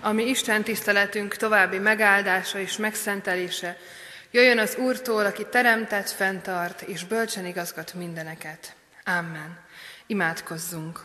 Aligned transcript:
ami 0.00 0.28
Isten 0.28 0.62
tiszteletünk 0.62 1.36
további 1.36 1.78
megáldása 1.78 2.58
és 2.58 2.76
megszentelése, 2.76 3.76
jöjjön 4.30 4.58
az 4.58 4.76
Úrtól, 4.76 5.26
aki 5.26 5.46
teremtett, 5.50 6.10
fenntart 6.10 6.82
és 6.82 7.04
bölcsen 7.04 7.46
igazgat 7.46 7.94
mindeneket. 7.94 8.74
Amen. 9.04 9.58
Imádkozzunk. 10.06 11.00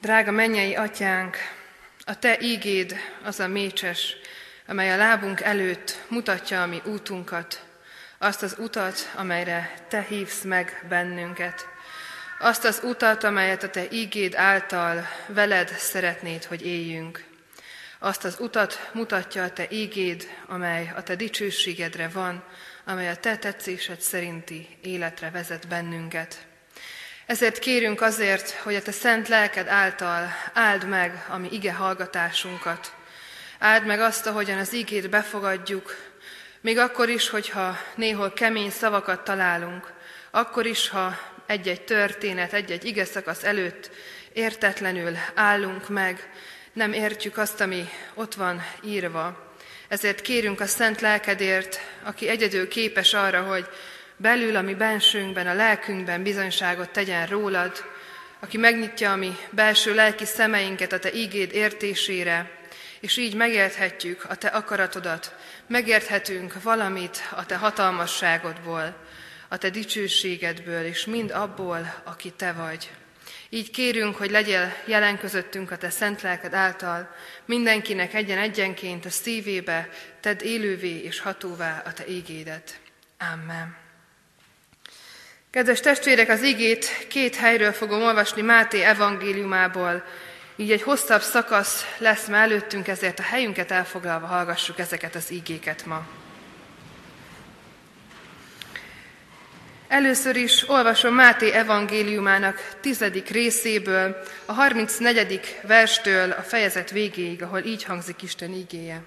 Drága 0.00 0.30
mennyei 0.30 0.74
atyánk, 0.74 1.36
a 2.04 2.18
te 2.18 2.38
ígéd 2.40 2.96
az 3.24 3.40
a 3.40 3.48
mécses, 3.48 4.16
amely 4.66 4.92
a 4.92 4.96
lábunk 4.96 5.40
előtt 5.40 6.02
mutatja 6.08 6.62
a 6.62 6.66
mi 6.66 6.82
útunkat, 6.84 7.64
azt 8.18 8.42
az 8.42 8.56
utat, 8.58 9.12
amelyre 9.14 9.74
te 9.88 10.02
hívsz 10.08 10.42
meg 10.42 10.84
bennünket, 10.88 11.68
azt 12.38 12.64
az 12.64 12.80
utat, 12.84 13.24
amelyet 13.24 13.62
a 13.62 13.70
te 13.70 13.86
ígéd 13.90 14.34
által 14.34 15.08
veled 15.26 15.68
szeretnéd, 15.68 16.44
hogy 16.44 16.66
éljünk. 16.66 17.24
Azt 17.98 18.24
az 18.24 18.36
utat 18.40 18.90
mutatja 18.92 19.42
a 19.42 19.50
te 19.50 19.66
ígéd, 19.70 20.28
amely 20.46 20.92
a 20.96 21.02
te 21.02 21.14
dicsőségedre 21.14 22.08
van, 22.08 22.44
amely 22.84 23.08
a 23.08 23.16
te 23.16 23.36
tetszésed 23.36 24.00
szerinti 24.00 24.68
életre 24.82 25.30
vezet 25.30 25.68
bennünket. 25.68 26.46
Ezért 27.26 27.58
kérünk 27.58 28.00
azért, 28.00 28.50
hogy 28.50 28.74
a 28.74 28.82
te 28.82 28.92
szent 28.92 29.28
lelked 29.28 29.68
által 29.68 30.28
áld 30.52 30.88
meg 30.88 31.26
a 31.28 31.36
mi 31.36 31.48
ige 31.50 31.72
hallgatásunkat. 31.72 32.94
Áld 33.58 33.86
meg 33.86 34.00
azt, 34.00 34.26
ahogyan 34.26 34.58
az 34.58 34.74
ígét 34.74 35.10
befogadjuk, 35.10 35.96
még 36.60 36.78
akkor 36.78 37.08
is, 37.08 37.28
hogyha 37.28 37.78
néhol 37.94 38.32
kemény 38.32 38.70
szavakat 38.70 39.24
találunk, 39.24 39.92
akkor 40.30 40.66
is, 40.66 40.88
ha 40.88 41.18
egy-egy 41.46 41.82
történet, 41.82 42.52
egy-egy 42.52 42.84
ige 42.84 43.04
szakasz 43.04 43.44
előtt 43.44 43.90
értetlenül 44.32 45.16
állunk 45.34 45.88
meg, 45.88 46.28
nem 46.72 46.92
értjük 46.92 47.38
azt, 47.38 47.60
ami 47.60 47.88
ott 48.14 48.34
van 48.34 48.62
írva. 48.84 49.54
Ezért 49.88 50.20
kérünk 50.20 50.60
a 50.60 50.66
szent 50.66 51.00
lelkedért, 51.00 51.80
aki 52.02 52.28
egyedül 52.28 52.68
képes 52.68 53.14
arra, 53.14 53.42
hogy 53.42 53.68
belül, 54.16 54.56
ami 54.56 54.74
bensőnkben, 54.74 55.46
a 55.46 55.54
lelkünkben 55.54 56.22
bizonyságot 56.22 56.90
tegyen 56.90 57.26
rólad, 57.26 57.84
aki 58.40 58.56
megnyitja 58.56 59.12
a 59.12 59.16
mi 59.16 59.36
belső 59.50 59.94
lelki 59.94 60.24
szemeinket 60.24 60.92
a 60.92 60.98
Te 60.98 61.12
ígéd 61.12 61.54
értésére, 61.54 62.50
és 63.00 63.16
így 63.16 63.34
megérthetjük 63.34 64.24
a 64.28 64.34
Te 64.34 64.48
akaratodat, 64.48 65.34
megérthetünk 65.66 66.62
valamit 66.62 67.28
a 67.30 67.46
Te 67.46 67.56
hatalmasságodból, 67.56 69.05
a 69.56 69.58
Te 69.58 69.70
dicsőségedből, 69.70 70.84
és 70.84 71.04
mind 71.04 71.30
abból, 71.30 72.02
aki 72.04 72.32
Te 72.36 72.52
vagy. 72.52 72.90
Így 73.48 73.70
kérünk, 73.70 74.16
hogy 74.16 74.30
legyél 74.30 74.72
jelen 74.86 75.18
közöttünk 75.18 75.70
a 75.70 75.76
Te 75.76 75.90
szent 75.90 76.22
lelked 76.22 76.54
által, 76.54 77.14
mindenkinek 77.44 78.14
egyen-egyenként 78.14 79.04
a 79.04 79.10
szívébe, 79.10 79.88
tedd 80.20 80.42
élővé 80.42 81.02
és 81.02 81.20
hatóvá 81.20 81.82
a 81.86 81.92
Te 81.92 82.06
ígédet. 82.08 82.80
Amen. 83.32 83.76
Kedves 85.50 85.80
testvérek, 85.80 86.28
az 86.28 86.42
igét 86.42 87.06
két 87.08 87.36
helyről 87.36 87.72
fogom 87.72 88.02
olvasni 88.02 88.42
Máté 88.42 88.82
evangéliumából, 88.82 90.04
így 90.56 90.72
egy 90.72 90.82
hosszabb 90.82 91.22
szakasz 91.22 91.84
lesz 91.98 92.26
már 92.26 92.42
előttünk, 92.42 92.88
ezért 92.88 93.18
a 93.18 93.22
helyünket 93.22 93.70
elfoglalva 93.70 94.26
hallgassuk 94.26 94.78
ezeket 94.78 95.14
az 95.14 95.32
ígéket 95.32 95.86
ma. 95.86 96.06
Először 99.88 100.36
is 100.36 100.68
olvasom 100.68 101.14
Máté 101.14 101.50
evangéliumának 101.50 102.76
tizedik 102.80 103.28
részéből, 103.28 104.22
a 104.44 104.52
34. 104.52 105.58
verstől 105.62 106.30
a 106.30 106.42
fejezet 106.42 106.90
végéig, 106.90 107.42
ahol 107.42 107.60
így 107.60 107.84
hangzik 107.84 108.22
Isten 108.22 108.52
ígéje. 108.52 109.02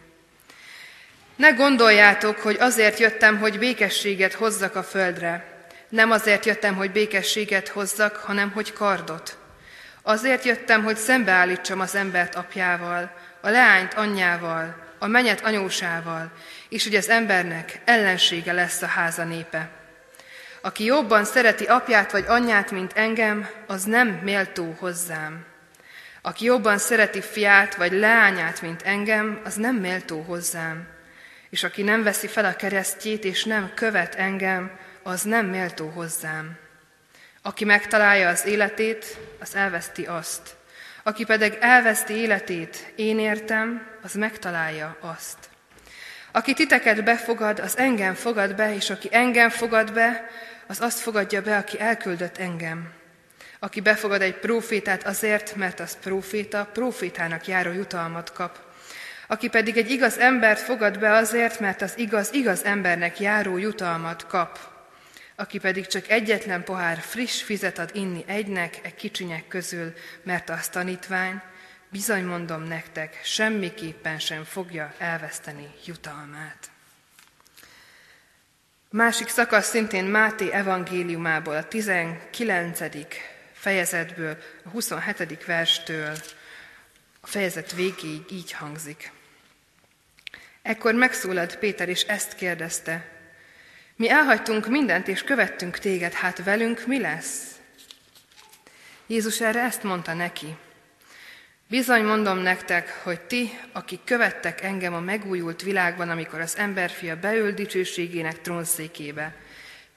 Ne 1.36 1.50
gondoljátok, 1.50 2.38
hogy 2.38 2.58
azért 2.60 3.00
jöttem, 3.00 3.38
hogy 3.38 3.60
békességet 3.60 4.34
hozzak 4.34 4.76
a 4.76 4.84
földre. 4.84 5.46
Nem 5.90 6.12
azért 6.12 6.46
jöttem, 6.46 6.76
hogy 6.76 6.92
békességet 6.92 7.68
hozzak, 7.68 8.16
hanem 8.16 8.52
hogy 8.52 8.74
kardot. 8.74 9.38
Azért 10.02 10.44
jöttem, 10.44 10.84
hogy 10.84 10.98
szembeállítsam 10.98 11.80
az 11.80 11.96
embert 11.96 12.36
apjával, 12.36 13.12
a 13.42 13.50
leányt 13.50 13.94
anyjával, 13.94 14.76
a 15.00 15.08
menyet 15.08 15.46
anyósával, 15.46 16.32
és 16.70 16.84
hogy 16.84 16.96
az 16.96 17.10
embernek 17.10 17.80
ellensége 17.86 18.52
lesz 18.52 18.82
a 18.82 18.88
háza 18.88 19.24
népe. 19.24 19.79
Aki 20.62 20.84
jobban 20.84 21.26
szereti 21.26 21.66
apját 21.66 22.12
vagy 22.12 22.26
anyját, 22.28 22.72
mint 22.72 22.94
engem, 22.94 23.50
az 23.68 23.84
nem 23.84 24.08
méltó 24.08 24.76
hozzám. 24.80 25.46
Aki 26.22 26.46
jobban 26.46 26.78
szereti 26.78 27.22
fiát 27.22 27.76
vagy 27.76 27.92
leányát, 27.92 28.62
mint 28.62 28.82
engem, 28.82 29.42
az 29.44 29.56
nem 29.56 29.76
méltó 29.76 30.22
hozzám. 30.22 30.88
És 31.50 31.64
aki 31.64 31.82
nem 31.82 32.04
veszi 32.04 32.28
fel 32.28 32.46
a 32.46 32.56
keresztjét 32.56 33.24
és 33.24 33.44
nem 33.44 33.72
követ 33.74 34.16
engem, 34.16 34.72
az 35.04 35.22
nem 35.22 35.46
méltó 35.46 35.88
hozzám. 35.88 36.58
Aki 37.42 37.66
megtalálja 37.66 38.30
az 38.30 38.46
életét, 38.46 39.18
az 39.40 39.56
elveszti 39.56 40.06
azt. 40.06 40.56
Aki 41.04 41.26
pedig 41.26 41.58
elveszti 41.60 42.14
életét, 42.14 42.94
én 42.96 43.20
értem, 43.20 43.88
az 44.04 44.14
megtalálja 44.14 44.98
azt. 45.00 45.38
Aki 46.32 46.54
titeket 46.54 47.04
befogad, 47.04 47.60
az 47.60 47.78
engem 47.78 48.14
fogad 48.14 48.56
be, 48.56 48.76
és 48.76 48.90
aki 48.90 49.08
engem 49.12 49.50
fogad 49.50 49.94
be, 49.94 50.30
az 50.70 50.82
azt 50.82 51.00
fogadja 51.00 51.42
be, 51.42 51.58
aki 51.58 51.80
elküldött 51.80 52.38
engem. 52.38 52.92
Aki 53.60 53.82
befogad 53.82 54.22
egy 54.22 54.36
prófétát 54.36 55.04
azért, 55.04 55.56
mert 55.56 55.80
az 55.80 55.98
próféta, 56.00 56.70
prófétának 56.74 57.48
járó 57.48 57.72
jutalmat 57.72 58.34
kap. 58.34 58.60
Aki 59.28 59.48
pedig 59.48 59.78
egy 59.78 59.92
igaz 59.92 60.18
embert 60.18 60.60
fogad 60.60 61.00
be 61.00 61.12
azért, 61.12 61.60
mert 61.60 61.82
az 61.82 61.98
igaz, 61.98 62.34
igaz 62.34 62.64
embernek 62.64 63.20
járó 63.20 63.58
jutalmat 63.58 64.28
kap. 64.28 64.60
Aki 65.36 65.60
pedig 65.60 65.88
csak 65.88 66.10
egyetlen 66.10 66.64
pohár 66.64 66.98
friss 66.98 67.42
fizet 67.42 67.80
ad 67.80 67.90
inni 67.94 68.24
egynek, 68.28 68.80
egy 68.82 68.96
kicsinyek 68.96 69.48
közül, 69.48 69.94
mert 70.24 70.50
az 70.50 70.68
tanítvány, 70.68 71.42
bizony 71.92 72.24
mondom 72.24 72.64
nektek, 72.64 73.20
semmiképpen 73.24 74.20
sem 74.20 74.44
fogja 74.44 74.94
elveszteni 74.98 75.68
jutalmát. 75.86 76.70
Másik 78.92 79.28
szakasz 79.28 79.70
szintén 79.70 80.06
Máté 80.06 80.52
evangéliumából, 80.52 81.56
a 81.56 81.68
19. 81.68 82.80
fejezetből, 83.52 84.38
a 84.64 84.70
27. 84.70 85.46
verstől 85.46 86.16
a 87.22 87.28
fejezet 87.28 87.72
végéig 87.74 88.26
így 88.32 88.52
hangzik. 88.52 89.12
Ekkor 90.62 90.94
megszólalt 90.94 91.58
Péter, 91.58 91.90
és 91.90 92.02
ezt 92.02 92.36
kérdezte, 92.36 93.10
mi 93.96 94.10
elhagytunk 94.10 94.68
mindent, 94.68 95.08
és 95.08 95.24
követtünk 95.24 95.78
téged, 95.78 96.14
hát 96.14 96.44
velünk 96.44 96.86
mi 96.86 97.00
lesz? 97.00 97.60
Jézus 99.08 99.42
erre 99.42 99.62
ezt 99.62 99.84
mondta 99.84 100.14
neki, 100.14 100.56
Bizony 101.70 102.04
mondom 102.04 102.38
nektek, 102.38 103.00
hogy 103.04 103.22
ti, 103.22 103.60
akik 103.72 104.04
követtek 104.04 104.62
engem 104.62 104.94
a 104.94 105.00
megújult 105.00 105.62
világban, 105.62 106.10
amikor 106.10 106.40
az 106.40 106.58
emberfia 106.58 107.20
beül 107.20 107.52
dicsőségének 107.52 108.42
trónszékébe, 108.42 109.36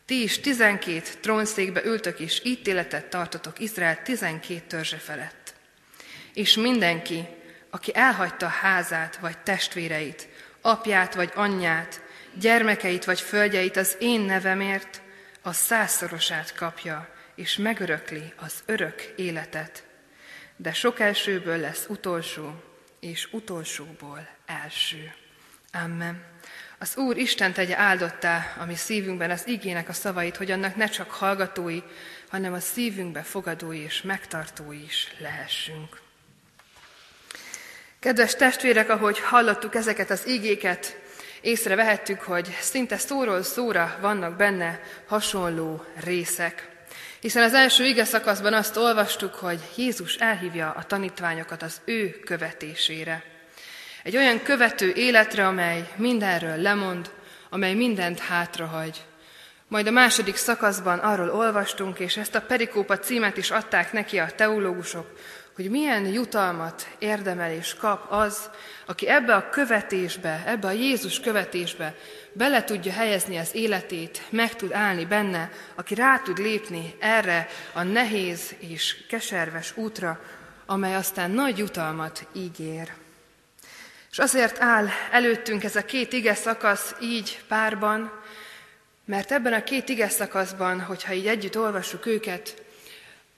ti 0.04 0.22
is 0.22 0.40
tizenkét 0.40 1.18
trónszékbe 1.20 1.84
ültök, 1.84 2.20
és 2.20 2.40
ítéletet 2.44 3.04
tartotok 3.04 3.58
Izrael 3.58 4.02
tizenkét 4.02 4.64
törzse 4.64 4.96
felett. 4.96 5.54
És 6.34 6.54
mindenki, 6.54 7.24
aki 7.70 7.90
elhagyta 7.94 8.46
házát 8.46 9.16
vagy 9.16 9.38
testvéreit, 9.38 10.28
apját 10.60 11.14
vagy 11.14 11.32
anyját, 11.34 12.00
gyermekeit 12.34 13.04
vagy 13.04 13.20
földjeit 13.20 13.76
az 13.76 13.96
én 13.98 14.20
nevemért, 14.20 15.00
a 15.42 15.52
százszorosát 15.52 16.54
kapja, 16.54 17.08
és 17.34 17.56
megörökli 17.56 18.32
az 18.36 18.54
örök 18.66 19.12
életet 19.16 19.82
de 20.62 20.72
sok 20.72 21.00
elsőből 21.00 21.56
lesz 21.56 21.86
utolsó, 21.88 22.62
és 23.00 23.28
utolsóból 23.32 24.28
első. 24.46 25.12
Amen. 25.72 26.24
Az 26.78 26.96
Úr 26.96 27.16
Isten 27.16 27.52
tegye 27.52 27.76
áldottá 27.76 28.56
a 28.58 28.64
mi 28.64 28.74
szívünkben 28.74 29.30
az 29.30 29.46
igének 29.46 29.88
a 29.88 29.92
szavait, 29.92 30.36
hogy 30.36 30.50
annak 30.50 30.76
ne 30.76 30.86
csak 30.86 31.10
hallgatói, 31.10 31.82
hanem 32.28 32.52
a 32.52 32.60
szívünkbe 32.60 33.22
fogadói 33.22 33.78
és 33.78 34.02
megtartói 34.02 34.82
is 34.82 35.14
lehessünk. 35.18 36.00
Kedves 37.98 38.34
testvérek, 38.34 38.88
ahogy 38.88 39.18
hallottuk 39.18 39.74
ezeket 39.74 40.10
az 40.10 40.26
igéket, 40.26 41.00
észrevehettük, 41.40 42.20
hogy 42.20 42.56
szinte 42.60 42.96
szóról 42.96 43.42
szóra 43.42 43.98
vannak 44.00 44.36
benne 44.36 44.80
hasonló 45.06 45.84
részek. 46.04 46.71
Hiszen 47.22 47.42
az 47.42 47.54
első 47.54 47.84
ige 47.84 48.04
szakaszban 48.04 48.54
azt 48.54 48.76
olvastuk, 48.76 49.34
hogy 49.34 49.60
Jézus 49.76 50.14
elhívja 50.14 50.70
a 50.70 50.82
tanítványokat 50.82 51.62
az 51.62 51.80
ő 51.84 52.10
követésére. 52.24 53.24
Egy 54.02 54.16
olyan 54.16 54.42
követő 54.42 54.92
életre, 54.92 55.46
amely 55.46 55.88
mindenről 55.96 56.56
lemond, 56.56 57.10
amely 57.50 57.74
mindent 57.74 58.18
hátrahagy. 58.18 59.04
Majd 59.68 59.86
a 59.86 59.90
második 59.90 60.36
szakaszban 60.36 60.98
arról 60.98 61.30
olvastunk, 61.30 61.98
és 61.98 62.16
ezt 62.16 62.34
a 62.34 62.40
perikópa 62.40 62.98
címet 62.98 63.36
is 63.36 63.50
adták 63.50 63.92
neki 63.92 64.18
a 64.18 64.30
teológusok, 64.36 65.18
hogy 65.54 65.70
milyen 65.70 66.06
jutalmat 66.06 66.88
érdemel 66.98 67.52
és 67.52 67.74
kap 67.74 68.12
az, 68.12 68.50
aki 68.86 69.08
ebbe 69.08 69.34
a 69.34 69.48
követésbe, 69.48 70.42
ebbe 70.46 70.66
a 70.66 70.72
Jézus 70.72 71.20
követésbe 71.20 71.94
bele 72.32 72.64
tudja 72.64 72.92
helyezni 72.92 73.36
az 73.36 73.54
életét, 73.54 74.22
meg 74.30 74.56
tud 74.56 74.72
állni 74.72 75.04
benne, 75.04 75.50
aki 75.74 75.94
rá 75.94 76.18
tud 76.18 76.38
lépni 76.38 76.94
erre 76.98 77.48
a 77.72 77.82
nehéz 77.82 78.54
és 78.58 79.06
keserves 79.08 79.76
útra, 79.76 80.20
amely 80.66 80.94
aztán 80.94 81.30
nagy 81.30 81.58
jutalmat 81.58 82.26
ígér. 82.32 82.92
És 84.10 84.18
azért 84.18 84.60
áll 84.60 84.86
előttünk 85.10 85.64
ez 85.64 85.76
a 85.76 85.84
két 85.84 86.12
ige 86.12 86.34
szakasz 86.34 86.94
így 87.00 87.40
párban, 87.48 88.12
mert 89.04 89.32
ebben 89.32 89.52
a 89.52 89.64
két 89.64 89.88
ige 89.88 90.08
szakaszban, 90.08 90.80
hogyha 90.80 91.12
így 91.12 91.26
együtt 91.26 91.58
olvassuk 91.58 92.06
őket, 92.06 92.62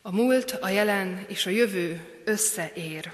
a 0.07 0.13
múlt, 0.13 0.59
a 0.61 0.69
jelen 0.69 1.25
és 1.29 1.47
a 1.47 1.51
jövő 1.51 2.01
összeér. 2.25 3.13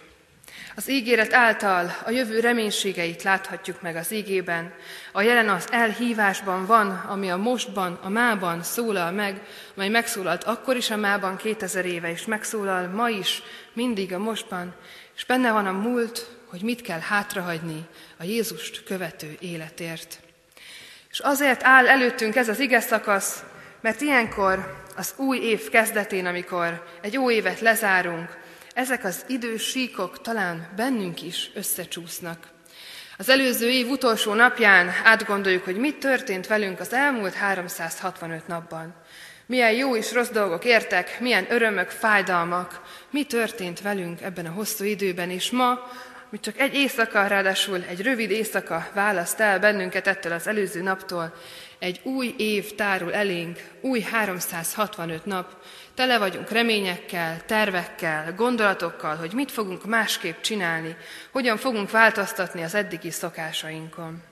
Az 0.76 0.90
ígéret 0.90 1.32
által 1.32 1.96
a 2.04 2.10
jövő 2.10 2.40
reménységeit 2.40 3.22
láthatjuk 3.22 3.82
meg 3.82 3.96
az 3.96 4.12
ígében. 4.12 4.74
A 5.12 5.22
jelen 5.22 5.48
az 5.48 5.66
elhívásban 5.70 6.66
van, 6.66 6.90
ami 6.90 7.30
a 7.30 7.36
mostban, 7.36 7.98
a 8.02 8.08
mában 8.08 8.62
szólal 8.62 9.10
meg, 9.10 9.40
mely 9.74 9.88
megszólalt 9.88 10.44
akkor 10.44 10.76
is 10.76 10.90
a 10.90 10.96
mában 10.96 11.36
2000 11.36 11.84
éve, 11.84 12.10
és 12.10 12.24
megszólal 12.24 12.86
ma 12.86 13.08
is, 13.08 13.42
mindig 13.72 14.12
a 14.12 14.18
mostban, 14.18 14.74
és 15.16 15.24
benne 15.24 15.52
van 15.52 15.66
a 15.66 15.72
múlt, 15.72 16.26
hogy 16.46 16.62
mit 16.62 16.80
kell 16.80 17.00
hátrahagyni 17.00 17.86
a 18.18 18.24
Jézust 18.24 18.84
követő 18.84 19.36
életért. 19.40 20.20
És 21.10 21.18
azért 21.18 21.64
áll 21.64 21.88
előttünk 21.88 22.36
ez 22.36 22.48
az 22.48 22.60
ige 22.60 22.80
szakasz, 22.80 23.42
mert 23.80 24.00
ilyenkor 24.00 24.78
az 25.00 25.14
új 25.16 25.38
év 25.38 25.68
kezdetén, 25.68 26.26
amikor 26.26 26.84
egy 27.00 27.16
új 27.16 27.34
évet 27.34 27.60
lezárunk, 27.60 28.38
ezek 28.74 29.04
az 29.04 29.24
idős 29.26 29.62
síkok 29.62 30.20
talán 30.20 30.68
bennünk 30.76 31.22
is 31.22 31.50
összecsúsznak. 31.54 32.48
Az 33.18 33.28
előző 33.28 33.70
év 33.70 33.88
utolsó 33.88 34.34
napján 34.34 34.90
átgondoljuk, 35.04 35.64
hogy 35.64 35.76
mit 35.76 35.98
történt 35.98 36.46
velünk 36.46 36.80
az 36.80 36.92
elmúlt 36.92 37.34
365 37.34 38.46
napban. 38.46 38.94
Milyen 39.46 39.72
jó 39.72 39.96
és 39.96 40.12
rossz 40.12 40.28
dolgok 40.28 40.64
értek, 40.64 41.20
milyen 41.20 41.46
örömök, 41.48 41.88
fájdalmak, 41.88 42.80
mi 43.10 43.24
történt 43.24 43.80
velünk 43.80 44.20
ebben 44.20 44.46
a 44.46 44.52
hosszú 44.52 44.84
időben, 44.84 45.30
és 45.30 45.50
ma 45.50 45.90
hogy 46.30 46.40
csak 46.40 46.58
egy 46.58 46.74
éjszaka, 46.74 47.26
ráadásul 47.26 47.84
egy 47.88 48.02
rövid 48.02 48.30
éjszaka 48.30 48.88
választ 48.94 49.40
el 49.40 49.58
bennünket 49.58 50.06
ettől 50.06 50.32
az 50.32 50.46
előző 50.46 50.82
naptól, 50.82 51.34
egy 51.78 52.00
új 52.02 52.34
év 52.36 52.74
tárul 52.74 53.14
elénk, 53.14 53.58
új 53.80 54.00
365 54.00 55.24
nap, 55.24 55.64
tele 55.94 56.18
vagyunk 56.18 56.50
reményekkel, 56.50 57.44
tervekkel, 57.46 58.34
gondolatokkal, 58.34 59.16
hogy 59.16 59.32
mit 59.32 59.50
fogunk 59.50 59.84
másképp 59.86 60.40
csinálni, 60.40 60.96
hogyan 61.30 61.56
fogunk 61.56 61.90
változtatni 61.90 62.62
az 62.62 62.74
eddigi 62.74 63.10
szokásainkon. 63.10 64.22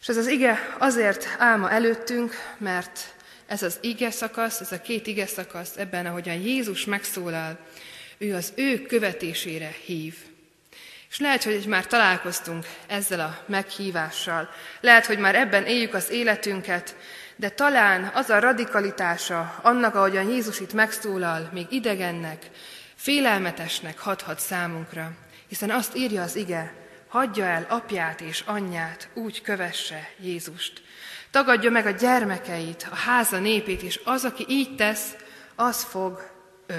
És 0.00 0.08
ez 0.08 0.16
az 0.16 0.26
ige 0.26 0.74
azért 0.78 1.28
álma 1.38 1.70
előttünk, 1.70 2.32
mert 2.58 3.14
ez 3.46 3.62
az 3.62 3.78
ige 3.80 4.10
szakasz, 4.10 4.60
ez 4.60 4.72
a 4.72 4.80
két 4.80 5.06
ige 5.06 5.26
szakasz 5.26 5.76
ebben, 5.76 6.06
ahogyan 6.06 6.36
Jézus 6.36 6.84
megszólal, 6.84 7.58
ő 8.18 8.34
az 8.34 8.52
ő 8.56 8.82
követésére 8.82 9.74
hív. 9.84 10.14
És 11.10 11.18
lehet, 11.18 11.44
hogy 11.44 11.66
már 11.66 11.86
találkoztunk 11.86 12.66
ezzel 12.86 13.20
a 13.20 13.38
meghívással. 13.46 14.48
Lehet, 14.80 15.06
hogy 15.06 15.18
már 15.18 15.34
ebben 15.34 15.64
éljük 15.64 15.94
az 15.94 16.10
életünket, 16.10 16.96
de 17.36 17.48
talán 17.48 18.10
az 18.14 18.30
a 18.30 18.38
radikalitása 18.38 19.58
annak, 19.62 19.94
ahogyan 19.94 20.28
Jézus 20.28 20.60
itt 20.60 20.72
megszólal, 20.72 21.50
még 21.52 21.66
idegennek, 21.70 22.50
félelmetesnek 22.94 23.98
hathat 23.98 24.40
számunkra. 24.40 25.10
Hiszen 25.48 25.70
azt 25.70 25.96
írja 25.96 26.22
az 26.22 26.36
ige, 26.36 26.72
hagyja 27.08 27.44
el 27.44 27.66
apját 27.68 28.20
és 28.20 28.42
anyját, 28.46 29.08
úgy 29.14 29.42
kövesse 29.42 30.08
Jézust. 30.20 30.82
Tagadja 31.30 31.70
meg 31.70 31.86
a 31.86 31.90
gyermekeit, 31.90 32.88
a 32.90 32.94
háza 32.94 33.38
népét, 33.38 33.82
és 33.82 34.00
az, 34.04 34.24
aki 34.24 34.44
így 34.48 34.76
tesz, 34.76 35.16
az 35.54 35.82
fog 35.82 36.30
ö, 36.66 36.74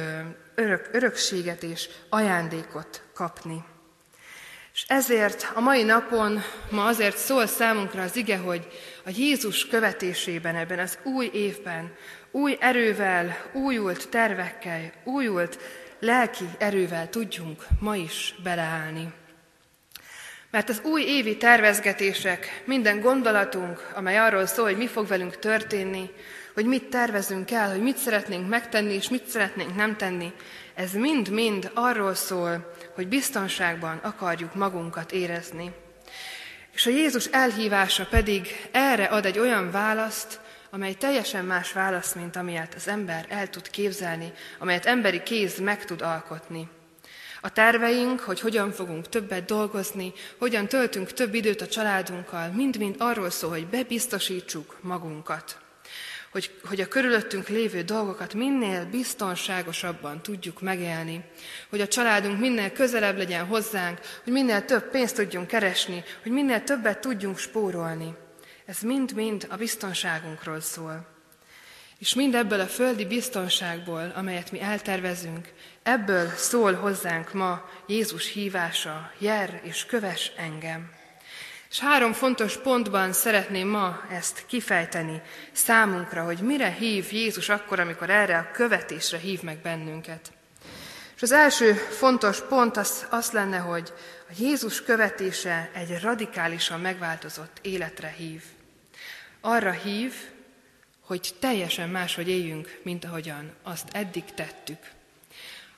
örök, 0.56 0.89
örökséget 0.91 1.63
és 1.63 1.89
ajándékot 2.09 3.01
kapni. 3.13 3.63
És 4.77 4.83
ezért 4.88 5.51
a 5.53 5.59
mai 5.59 5.83
napon, 5.83 6.44
ma 6.69 6.85
azért 6.85 7.18
szól 7.18 7.45
számunkra 7.45 8.01
az 8.01 8.15
ige, 8.15 8.38
hogy 8.38 8.68
a 9.06 9.09
Jézus 9.15 9.68
követésében 9.68 10.56
ebben 10.56 10.79
az 10.79 10.97
új 11.03 11.29
évben, 11.33 11.94
új 12.31 12.57
erővel, 12.59 13.38
újult 13.53 14.09
tervekkel, 14.09 14.91
újult 15.03 15.59
lelki 16.00 16.44
erővel 16.57 17.09
tudjunk 17.09 17.65
ma 17.79 17.95
is 17.95 18.35
beleállni. 18.44 19.13
Mert 20.51 20.69
az 20.69 20.81
új 20.83 21.01
évi 21.01 21.38
tervezgetések, 21.38 22.62
minden 22.65 23.00
gondolatunk, 23.00 23.91
amely 23.95 24.18
arról 24.18 24.45
szól, 24.45 24.65
hogy 24.65 24.77
mi 24.77 24.88
fog 24.88 25.07
velünk 25.07 25.39
történni, 25.39 26.09
hogy 26.53 26.65
mit 26.65 26.89
tervezünk 26.89 27.51
el, 27.51 27.69
hogy 27.69 27.81
mit 27.81 27.97
szeretnénk 27.97 28.50
megtenni, 28.50 28.94
és 28.94 29.09
mit 29.09 29.25
szeretnénk 29.25 29.75
nem 29.75 29.95
tenni, 29.95 30.33
ez 30.74 30.94
mind-mind 30.94 31.71
arról 31.74 32.13
szól, 32.13 32.75
hogy 32.98 33.08
biztonságban 33.08 33.98
akarjuk 33.98 34.56
magunkat 34.56 35.12
érezni. 35.12 35.72
És 36.74 36.86
a 36.86 36.90
Jézus 36.90 37.26
elhívása 37.26 38.06
pedig 38.06 38.70
erre 38.72 39.06
ad 39.06 39.26
egy 39.26 39.40
olyan 39.40 39.72
választ, 39.72 40.40
amely 40.70 40.94
teljesen 40.94 41.46
más 41.46 41.72
válasz, 41.72 42.14
mint 42.14 42.36
amilyet 42.36 42.74
az 42.74 42.88
ember 42.88 43.26
el 43.30 43.50
tud 43.50 43.70
képzelni, 43.70 44.34
amelyet 44.60 44.86
emberi 44.86 45.24
kéz 45.24 45.60
meg 45.60 45.86
tud 45.86 46.02
alkotni. 46.02 46.70
A 47.42 47.54
terveink, 47.54 48.20
hogy 48.20 48.40
hogyan 48.40 48.72
fogunk 48.72 49.10
többet 49.10 49.46
dolgozni, 49.46 50.14
hogyan 50.38 50.68
töltünk 50.68 51.14
több 51.14 51.34
időt 51.34 51.62
a 51.62 51.68
családunkkal, 51.68 52.50
mind-mind 52.50 52.96
arról 52.98 53.30
szól, 53.30 53.50
hogy 53.50 53.68
bebiztosítsuk 53.68 54.78
magunkat 54.82 55.67
hogy, 56.31 56.59
hogy 56.63 56.81
a 56.81 56.88
körülöttünk 56.88 57.47
lévő 57.47 57.81
dolgokat 57.81 58.33
minél 58.33 58.85
biztonságosabban 58.85 60.21
tudjuk 60.21 60.62
megélni, 60.62 61.24
hogy 61.69 61.81
a 61.81 61.88
családunk 61.88 62.39
minél 62.39 62.71
közelebb 62.71 63.18
legyen 63.18 63.45
hozzánk, 63.45 64.00
hogy 64.24 64.33
minél 64.33 64.65
több 64.65 64.89
pénzt 64.89 65.15
tudjunk 65.15 65.47
keresni, 65.47 66.03
hogy 66.24 66.31
minél 66.31 66.63
többet 66.63 67.00
tudjunk 67.00 67.38
spórolni. 67.38 68.13
Ez 68.65 68.79
mind-mind 68.79 69.47
a 69.50 69.56
biztonságunkról 69.56 70.59
szól. 70.59 71.07
És 72.00 72.13
mind 72.13 72.35
ebből 72.35 72.59
a 72.59 72.68
földi 72.68 73.06
biztonságból, 73.06 74.12
amelyet 74.15 74.51
mi 74.51 74.62
eltervezünk, 74.62 75.53
ebből 75.83 76.29
szól 76.29 76.74
hozzánk 76.74 77.33
ma 77.33 77.69
Jézus 77.88 78.31
hívása, 78.31 79.12
jer 79.18 79.62
és 79.63 79.85
köves 79.85 80.31
engem. 80.36 80.97
És 81.69 81.79
három 81.79 82.13
fontos 82.13 82.57
pontban 82.57 83.13
szeretném 83.13 83.67
ma 83.67 84.01
ezt 84.12 84.45
kifejteni 84.45 85.21
számunkra, 85.51 86.24
hogy 86.24 86.39
mire 86.39 86.69
hív 86.69 87.12
Jézus 87.12 87.50
akkor, 87.50 87.79
amikor 87.79 88.09
erre 88.09 88.38
a 88.38 88.51
követésre 88.51 89.17
hív 89.17 89.41
meg 89.41 89.57
bennünket. 89.57 90.31
És 91.15 91.21
az 91.21 91.31
első 91.31 91.74
fontos 91.74 92.41
pont 92.41 92.77
az, 92.77 93.07
az 93.09 93.31
lenne, 93.31 93.57
hogy 93.57 93.93
a 94.29 94.33
Jézus 94.38 94.83
követése 94.83 95.69
egy 95.74 96.00
radikálisan 96.01 96.79
megváltozott 96.79 97.57
életre 97.62 98.13
hív. 98.17 98.43
Arra 99.41 99.71
hív, 99.71 100.13
hogy 101.01 101.33
teljesen 101.39 101.89
máshogy 101.89 102.29
éljünk, 102.29 102.79
mint 102.83 103.05
ahogyan 103.05 103.53
azt 103.63 103.88
eddig 103.91 104.24
tettük. 104.33 104.79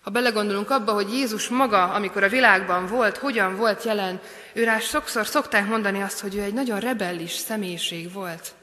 Ha 0.09 0.15
belegondolunk 0.15 0.69
abba, 0.69 0.91
hogy 0.91 1.13
Jézus 1.13 1.47
maga, 1.47 1.83
amikor 1.83 2.23
a 2.23 2.29
világban 2.29 2.87
volt, 2.87 3.17
hogyan 3.17 3.55
volt 3.55 3.83
jelen, 3.83 4.19
ő 4.53 4.63
rá 4.63 4.79
sokszor 4.79 5.27
szokták 5.27 5.67
mondani 5.67 6.01
azt, 6.01 6.19
hogy 6.19 6.35
ő 6.35 6.41
egy 6.41 6.53
nagyon 6.53 6.79
rebellis 6.79 7.31
személyiség 7.31 8.13
volt. 8.13 8.53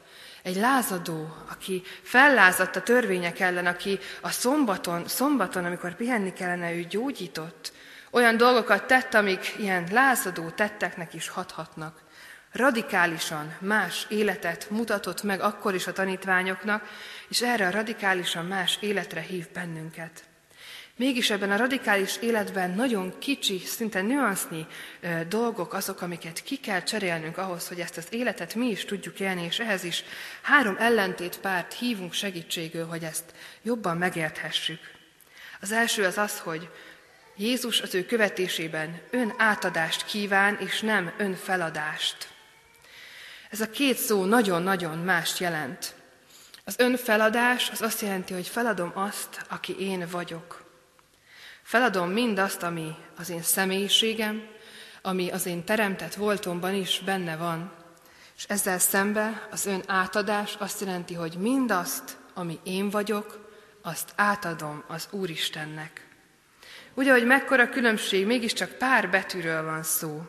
Egy 0.43 0.55
lázadó, 0.55 1.35
aki 1.51 1.83
fellázadt 2.01 2.75
a 2.75 2.81
törvények 2.81 3.39
ellen, 3.39 3.65
aki 3.65 3.99
a 4.21 4.29
szombaton, 4.29 5.07
szombaton, 5.07 5.65
amikor 5.65 5.95
pihenni 5.95 6.33
kellene, 6.33 6.73
ő 6.73 6.81
gyógyított. 6.81 7.71
Olyan 8.11 8.37
dolgokat 8.37 8.87
tett, 8.87 9.13
amik 9.13 9.55
ilyen 9.57 9.87
lázadó 9.91 10.49
tetteknek 10.49 11.13
is 11.13 11.29
hathatnak. 11.29 12.01
Radikálisan 12.51 13.55
más 13.59 14.05
életet 14.09 14.69
mutatott 14.69 15.23
meg 15.23 15.41
akkor 15.41 15.75
is 15.75 15.87
a 15.87 15.93
tanítványoknak, 15.93 16.83
és 17.29 17.41
erre 17.41 17.67
a 17.67 17.71
radikálisan 17.71 18.45
más 18.45 18.77
életre 18.81 19.21
hív 19.21 19.45
bennünket. 19.53 20.26
Mégis 20.97 21.29
ebben 21.29 21.51
a 21.51 21.57
radikális 21.57 22.17
életben 22.17 22.71
nagyon 22.71 23.17
kicsi, 23.19 23.59
szinte 23.59 24.01
nüansznyi 24.01 24.65
dolgok 25.27 25.73
azok, 25.73 26.01
amiket 26.01 26.43
ki 26.43 26.57
kell 26.57 26.83
cserélnünk 26.83 27.37
ahhoz, 27.37 27.67
hogy 27.67 27.79
ezt 27.79 27.97
az 27.97 28.07
életet 28.09 28.55
mi 28.55 28.67
is 28.67 28.85
tudjuk 28.85 29.19
élni, 29.19 29.43
és 29.43 29.59
ehhez 29.59 29.83
is 29.83 30.03
három 30.41 30.75
ellentét 30.79 31.39
párt 31.39 31.73
hívunk 31.73 32.13
segítségül, 32.13 32.85
hogy 32.85 33.03
ezt 33.03 33.23
jobban 33.61 33.97
megérthessük. 33.97 34.79
Az 35.61 35.71
első 35.71 36.03
az 36.03 36.17
az, 36.17 36.39
hogy 36.39 36.69
Jézus 37.35 37.81
az 37.81 37.95
ő 37.95 38.05
követésében 38.05 39.01
ön 39.09 39.33
átadást 39.37 40.05
kíván, 40.05 40.57
és 40.59 40.81
nem 40.81 41.13
önfeladást. 41.17 42.29
Ez 43.49 43.61
a 43.61 43.69
két 43.69 43.97
szó 43.97 44.25
nagyon-nagyon 44.25 44.97
mást 44.97 45.37
jelent. 45.37 45.95
Az 46.63 46.75
önfeladás 46.77 47.69
az 47.69 47.81
azt 47.81 48.01
jelenti, 48.01 48.33
hogy 48.33 48.47
feladom 48.47 48.91
azt, 48.93 49.45
aki 49.49 49.75
én 49.79 50.07
vagyok. 50.11 50.66
Feladom 51.67 52.09
mindazt, 52.09 52.63
ami 52.63 52.95
az 53.17 53.29
én 53.29 53.41
személyiségem, 53.41 54.47
ami 55.01 55.29
az 55.29 55.45
én 55.45 55.63
teremtett 55.63 56.13
voltomban 56.13 56.73
is 56.73 57.01
benne 57.05 57.35
van. 57.35 57.71
És 58.37 58.43
ezzel 58.47 58.79
szembe 58.79 59.47
az 59.51 59.65
ön 59.65 59.83
átadás 59.87 60.55
azt 60.59 60.81
jelenti, 60.81 61.13
hogy 61.13 61.35
mindazt, 61.39 62.17
ami 62.33 62.59
én 62.63 62.89
vagyok, 62.89 63.49
azt 63.81 64.11
átadom 64.15 64.83
az 64.87 65.07
Úristennek. 65.11 66.07
Ugye, 66.93 67.11
hogy 67.11 67.25
mekkora 67.25 67.69
különbség, 67.69 68.25
mégiscsak 68.25 68.69
pár 68.69 69.09
betűről 69.09 69.63
van 69.63 69.83
szó. 69.83 70.21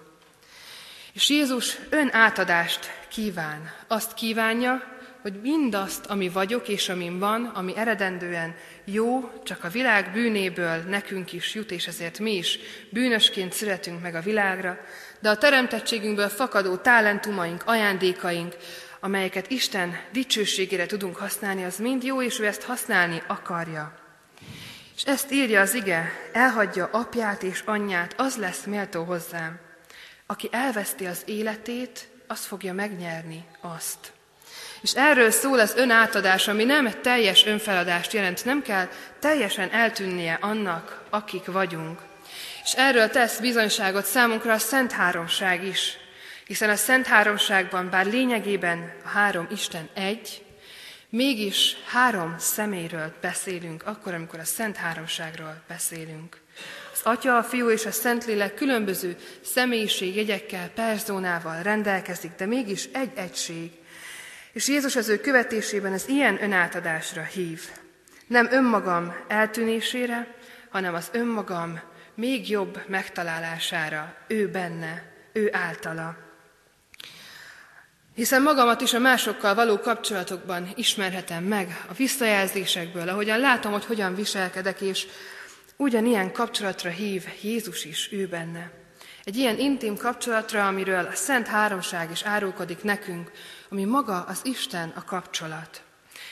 És 1.13 1.29
Jézus 1.29 1.79
ön 1.91 2.09
átadást 2.13 2.91
kíván. 3.09 3.73
Azt 3.87 4.15
kívánja, 4.15 4.99
hogy 5.23 5.41
mindazt, 5.41 6.07
ami 6.07 6.29
vagyok 6.29 6.69
és 6.69 6.89
amin 6.89 7.19
van, 7.19 7.45
ami 7.45 7.77
eredendően 7.77 8.55
jó, 8.93 9.31
csak 9.45 9.65
a 9.65 9.69
világ 9.69 10.13
bűnéből 10.13 10.77
nekünk 10.77 11.33
is 11.33 11.55
jut, 11.55 11.71
és 11.71 11.87
ezért 11.87 12.19
mi 12.19 12.37
is 12.37 12.59
bűnösként 12.91 13.53
születünk 13.53 14.03
meg 14.03 14.15
a 14.15 14.21
világra, 14.21 14.79
de 15.21 15.29
a 15.31 15.37
teremtettségünkből 15.37 16.29
fakadó 16.29 16.77
talentumaink, 16.77 17.63
ajándékaink, 17.67 18.57
amelyeket 19.01 19.51
Isten 19.51 20.01
dicsőségére 20.13 20.87
tudunk 20.87 21.17
használni, 21.17 21.65
az 21.65 21.77
mind 21.77 22.03
jó, 22.03 22.23
és 22.23 22.41
ő 22.41 22.47
ezt 22.47 22.63
használni 22.63 23.23
akarja. 23.27 23.99
És 24.97 25.05
ezt 25.05 25.33
írja 25.33 25.61
az 25.61 25.75
ige, 25.75 26.13
elhagyja 26.33 26.89
apját 26.93 27.43
és 27.43 27.63
anyját, 27.65 28.15
az 28.17 28.37
lesz 28.37 28.65
méltó 28.65 29.05
hozzám. 29.05 29.59
Aki 30.27 30.49
elveszti 30.53 31.07
az 31.07 31.23
életét, 31.27 32.09
az 32.27 32.45
fogja 32.45 32.73
megnyerni 32.73 33.45
azt. 33.61 34.13
És 34.81 34.93
erről 34.95 35.31
szól 35.31 35.59
az 35.59 35.75
önátadás, 35.77 36.49
ami 36.49 36.65
nem 36.65 36.91
teljes 37.03 37.47
önfeladást 37.47 38.13
jelent, 38.13 38.45
nem 38.45 38.63
kell 38.63 38.89
teljesen 39.19 39.71
eltűnnie 39.71 40.39
annak, 40.41 41.03
akik 41.11 41.45
vagyunk. 41.45 42.01
És 42.65 42.73
erről 42.75 43.09
tesz 43.09 43.39
bizonyságot 43.39 44.05
számunkra 44.05 44.53
a 44.53 44.59
Szent 44.59 44.93
Háromság 44.93 45.65
is, 45.65 45.97
hiszen 46.47 46.71
a 46.71 46.77
Szent 46.77 47.07
Háromságban, 47.07 47.91
bár 47.91 48.07
lényegében 48.07 48.93
a 49.05 49.09
három 49.09 49.49
Isten 49.51 49.89
egy, 49.95 50.43
mégis 51.11 51.77
három 51.87 52.35
személyről 52.39 53.13
beszélünk, 53.21 53.83
akkor, 53.87 54.15
amikor 54.15 54.39
a 54.39 54.45
Szent 54.45 54.77
Háromságról 54.77 55.63
beszélünk. 55.69 56.41
Az 56.93 57.01
Atya, 57.03 57.37
a 57.37 57.43
Fiú 57.43 57.71
és 57.71 57.87
a 57.87 57.91
Szentlélek 57.91 58.55
különböző 58.55 59.17
személyiségjegyekkel, 59.45 60.69
personával 60.69 61.63
rendelkezik, 61.63 62.31
de 62.37 62.47
mégis 62.47 62.89
egy 62.93 63.11
egység, 63.15 63.71
és 64.53 64.69
Jézus 64.69 64.97
az 64.97 65.09
ő 65.09 65.19
követésében 65.19 65.93
az 65.93 66.09
ilyen 66.09 66.43
önátadásra 66.43 67.23
hív. 67.23 67.63
Nem 68.27 68.49
önmagam 68.51 69.15
eltűnésére, 69.29 70.35
hanem 70.69 70.95
az 70.95 71.09
önmagam 71.13 71.81
még 72.15 72.51
jobb 72.51 72.83
megtalálására, 72.87 74.15
ő 74.27 74.49
benne, 74.49 75.13
ő 75.33 75.49
általa. 75.53 76.17
Hiszen 78.15 78.43
magamat 78.43 78.81
is 78.81 78.95
a 78.95 78.99
másokkal 78.99 79.55
való 79.55 79.79
kapcsolatokban 79.79 80.73
ismerhetem 80.75 81.45
meg 81.45 81.85
a 81.89 81.93
visszajelzésekből, 81.93 83.09
ahogyan 83.09 83.39
látom, 83.39 83.73
hogy 83.73 83.85
hogyan 83.85 84.15
viselkedek, 84.15 84.81
és 84.81 85.07
ugyanilyen 85.77 86.33
kapcsolatra 86.33 86.91
hív 86.91 87.25
Jézus 87.43 87.85
is 87.85 88.13
ő 88.13 88.27
benne. 88.27 88.71
Egy 89.25 89.37
ilyen 89.37 89.59
intim 89.59 89.97
kapcsolatra, 89.97 90.67
amiről 90.67 91.07
a 91.07 91.15
Szent 91.15 91.47
Háromság 91.47 92.11
is 92.11 92.23
árulkodik 92.23 92.83
nekünk, 92.83 93.31
ami 93.71 93.85
maga 93.85 94.23
az 94.23 94.41
Isten 94.43 94.93
a 94.97 95.05
kapcsolat. 95.05 95.83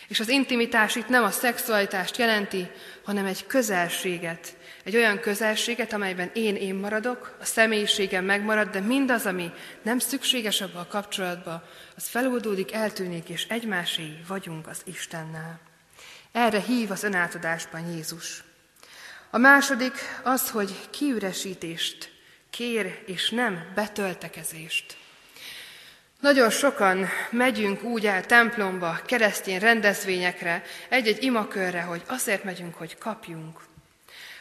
És 0.09 0.21
az 0.21 0.29
intimitás 0.29 0.95
itt 0.95 1.09
nem 1.09 1.25
a 1.25 1.31
szexualitást 1.31 2.17
jelenti, 2.17 2.71
hanem 3.05 3.27
egy 3.27 3.47
közelséget, 3.47 4.57
egy 4.85 4.97
olyan 4.97 5.21
közelséget, 5.21 5.93
amelyben 5.93 6.31
én 6.35 6.57
én 6.57 6.75
maradok, 6.75 7.37
a 7.41 7.45
személyiségem 7.45 8.25
megmarad, 8.25 8.69
de 8.69 8.81
mindaz, 8.81 9.27
ami 9.27 9.51
nem 9.83 9.99
szükséges 9.99 10.61
abba 10.61 10.79
a 10.79 10.87
kapcsolatba, 10.87 11.63
az 11.97 12.07
feloldódik, 12.07 12.73
eltűnik, 12.73 13.29
és 13.29 13.47
egymásé 13.49 14.19
vagyunk 14.29 14.67
az 14.67 14.81
Istennel. 14.85 15.61
Erre 16.33 16.61
hív 16.61 16.91
az 16.91 17.03
önátadásban 17.03 17.93
Jézus. 17.93 18.45
A 19.31 19.39
második 19.39 19.95
az, 20.23 20.51
hogy 20.51 20.91
kiüresítést 20.91 22.13
kér, 22.51 23.03
és 23.07 23.31
nem 23.31 23.73
betöltekezést. 23.75 24.97
Nagyon 26.21 26.51
sokan 26.51 27.07
megyünk 27.31 27.83
úgy 27.83 28.07
el 28.07 28.25
templomba, 28.25 28.99
keresztény 29.07 29.59
rendezvényekre, 29.59 30.63
egy-egy 30.89 31.23
imakörre, 31.23 31.81
hogy 31.81 32.03
azért 32.07 32.45
megyünk, 32.45 32.75
hogy 32.75 32.99
kapjunk. 32.99 33.61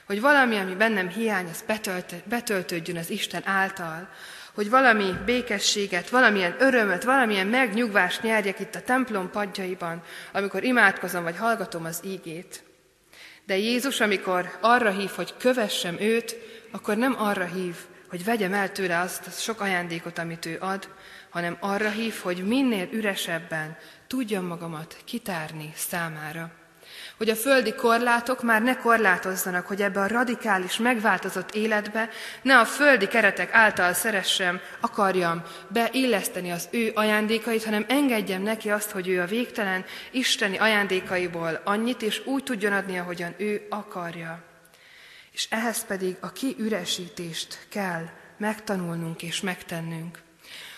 Hogy 0.05 0.21
valami, 0.21 0.57
ami 0.57 0.75
bennem 0.75 1.09
hiány, 1.09 1.47
az 1.49 1.63
betölt, 1.67 2.13
betöltődjön 2.25 2.97
az 2.97 3.09
Isten 3.09 3.41
által. 3.45 4.09
Hogy 4.53 4.69
valami 4.69 5.13
békességet, 5.25 6.09
valamilyen 6.09 6.55
örömöt, 6.59 7.03
valamilyen 7.03 7.47
megnyugvást 7.47 8.21
nyerjek 8.21 8.59
itt 8.59 8.75
a 8.75 8.81
templom 8.81 9.29
padjaiban, 9.29 10.03
amikor 10.31 10.63
imádkozom 10.63 11.23
vagy 11.23 11.37
hallgatom 11.37 11.85
az 11.85 11.99
ígét. 12.03 12.63
De 13.45 13.57
Jézus, 13.57 13.99
amikor 13.99 14.57
arra 14.61 14.89
hív, 14.89 15.09
hogy 15.09 15.33
kövessem 15.37 15.99
őt, 15.99 16.35
akkor 16.71 16.97
nem 16.97 17.15
arra 17.17 17.45
hív, 17.45 17.75
hogy 18.15 18.23
vegyem 18.23 18.53
el 18.53 18.71
tőle 18.71 18.99
azt 18.99 19.27
a 19.27 19.29
sok 19.29 19.61
ajándékot, 19.61 20.17
amit 20.17 20.45
ő 20.45 20.57
ad, 20.59 20.89
hanem 21.29 21.57
arra 21.59 21.89
hív, 21.89 22.15
hogy 22.21 22.47
minél 22.47 22.87
üresebben 22.91 23.77
tudjam 24.07 24.45
magamat 24.45 24.97
kitárni 25.05 25.73
számára. 25.75 26.51
Hogy 27.17 27.29
a 27.29 27.35
földi 27.35 27.73
korlátok 27.73 28.43
már 28.43 28.61
ne 28.61 28.77
korlátozzanak, 28.77 29.67
hogy 29.67 29.81
ebbe 29.81 29.99
a 29.99 30.07
radikális, 30.07 30.77
megváltozott 30.77 31.55
életbe 31.55 32.09
ne 32.41 32.59
a 32.59 32.65
földi 32.65 33.07
keretek 33.07 33.53
által 33.53 33.93
szeressem, 33.93 34.59
akarjam 34.79 35.43
beilleszteni 35.67 36.51
az 36.51 36.67
ő 36.71 36.91
ajándékait, 36.93 37.63
hanem 37.63 37.85
engedjem 37.87 38.41
neki 38.41 38.69
azt, 38.69 38.91
hogy 38.91 39.07
ő 39.07 39.21
a 39.21 39.25
végtelen 39.25 39.85
isteni 40.11 40.57
ajándékaiból 40.57 41.61
annyit, 41.63 42.01
és 42.01 42.21
úgy 42.25 42.43
tudjon 42.43 42.73
adni, 42.73 42.97
ahogyan 42.97 43.35
ő 43.37 43.67
akarja. 43.69 44.54
És 45.35 45.47
ehhez 45.49 45.85
pedig 45.85 46.15
a 46.19 46.31
kiüresítést 46.31 47.65
kell 47.69 48.09
megtanulnunk 48.37 49.23
és 49.23 49.41
megtennünk. 49.41 50.21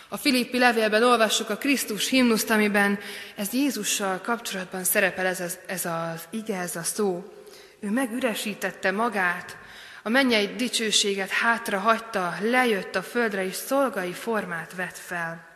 A 0.07 0.17
Filippi 0.17 0.57
levélben 0.57 1.03
olvassuk 1.03 1.49
a 1.49 1.57
Krisztus 1.57 2.09
himnuszt, 2.09 2.49
amiben 2.49 2.99
ez 3.35 3.53
Jézussal 3.53 4.21
kapcsolatban 4.21 4.83
szerepel 4.83 5.25
ez 5.25 5.39
az, 5.39 5.57
ez 5.67 5.85
az 5.85 6.27
ige, 6.29 6.57
ez 6.57 6.75
a 6.75 6.83
szó. 6.83 7.33
Ő 7.79 7.89
megüresítette 7.89 8.91
magát, 8.91 9.57
a 10.03 10.09
mennyei 10.09 10.55
dicsőséget 10.55 11.29
hátra 11.29 11.79
hagyta, 11.79 12.35
lejött 12.41 12.95
a 12.95 13.03
földre, 13.03 13.45
és 13.45 13.55
szolgai 13.55 14.13
formát 14.13 14.75
vett 14.75 14.97
fel. 14.97 15.47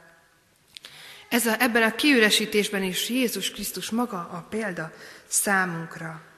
Ez 1.29 1.45
a, 1.45 1.61
ebben 1.61 1.83
a 1.83 1.95
kiüresítésben 1.95 2.83
is 2.83 3.09
Jézus 3.09 3.51
Krisztus 3.51 3.89
maga 3.89 4.17
a 4.17 4.45
példa 4.49 4.91
számunkra. 5.27 6.30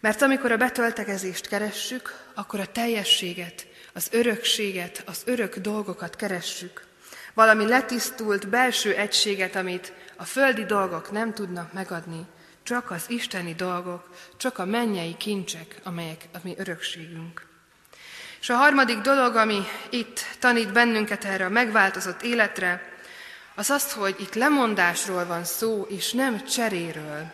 Mert 0.00 0.22
amikor 0.22 0.52
a 0.52 0.56
betöltekezést 0.56 1.46
keressük, 1.46 2.24
akkor 2.34 2.60
a 2.60 2.72
teljességet, 2.72 3.66
az 3.92 4.08
örökséget, 4.10 5.02
az 5.06 5.22
örök 5.24 5.58
dolgokat 5.58 6.16
keressük 6.16 6.86
valami 7.38 7.66
letisztult 7.66 8.48
belső 8.48 8.94
egységet, 8.94 9.56
amit 9.56 9.92
a 10.16 10.24
földi 10.24 10.64
dolgok 10.64 11.10
nem 11.10 11.34
tudnak 11.34 11.72
megadni, 11.72 12.26
csak 12.62 12.90
az 12.90 13.04
isteni 13.08 13.54
dolgok, 13.54 14.08
csak 14.36 14.58
a 14.58 14.64
mennyei 14.64 15.16
kincsek, 15.16 15.80
amelyek 15.84 16.24
a 16.32 16.38
mi 16.42 16.54
örökségünk. 16.56 17.46
És 18.40 18.50
a 18.50 18.56
harmadik 18.56 18.98
dolog, 18.98 19.36
ami 19.36 19.62
itt 19.90 20.20
tanít 20.38 20.72
bennünket 20.72 21.24
erre 21.24 21.44
a 21.44 21.48
megváltozott 21.48 22.22
életre, 22.22 22.92
az 23.54 23.70
az, 23.70 23.92
hogy 23.92 24.16
itt 24.18 24.34
lemondásról 24.34 25.26
van 25.26 25.44
szó, 25.44 25.86
és 25.88 26.12
nem 26.12 26.44
cseréről. 26.44 27.30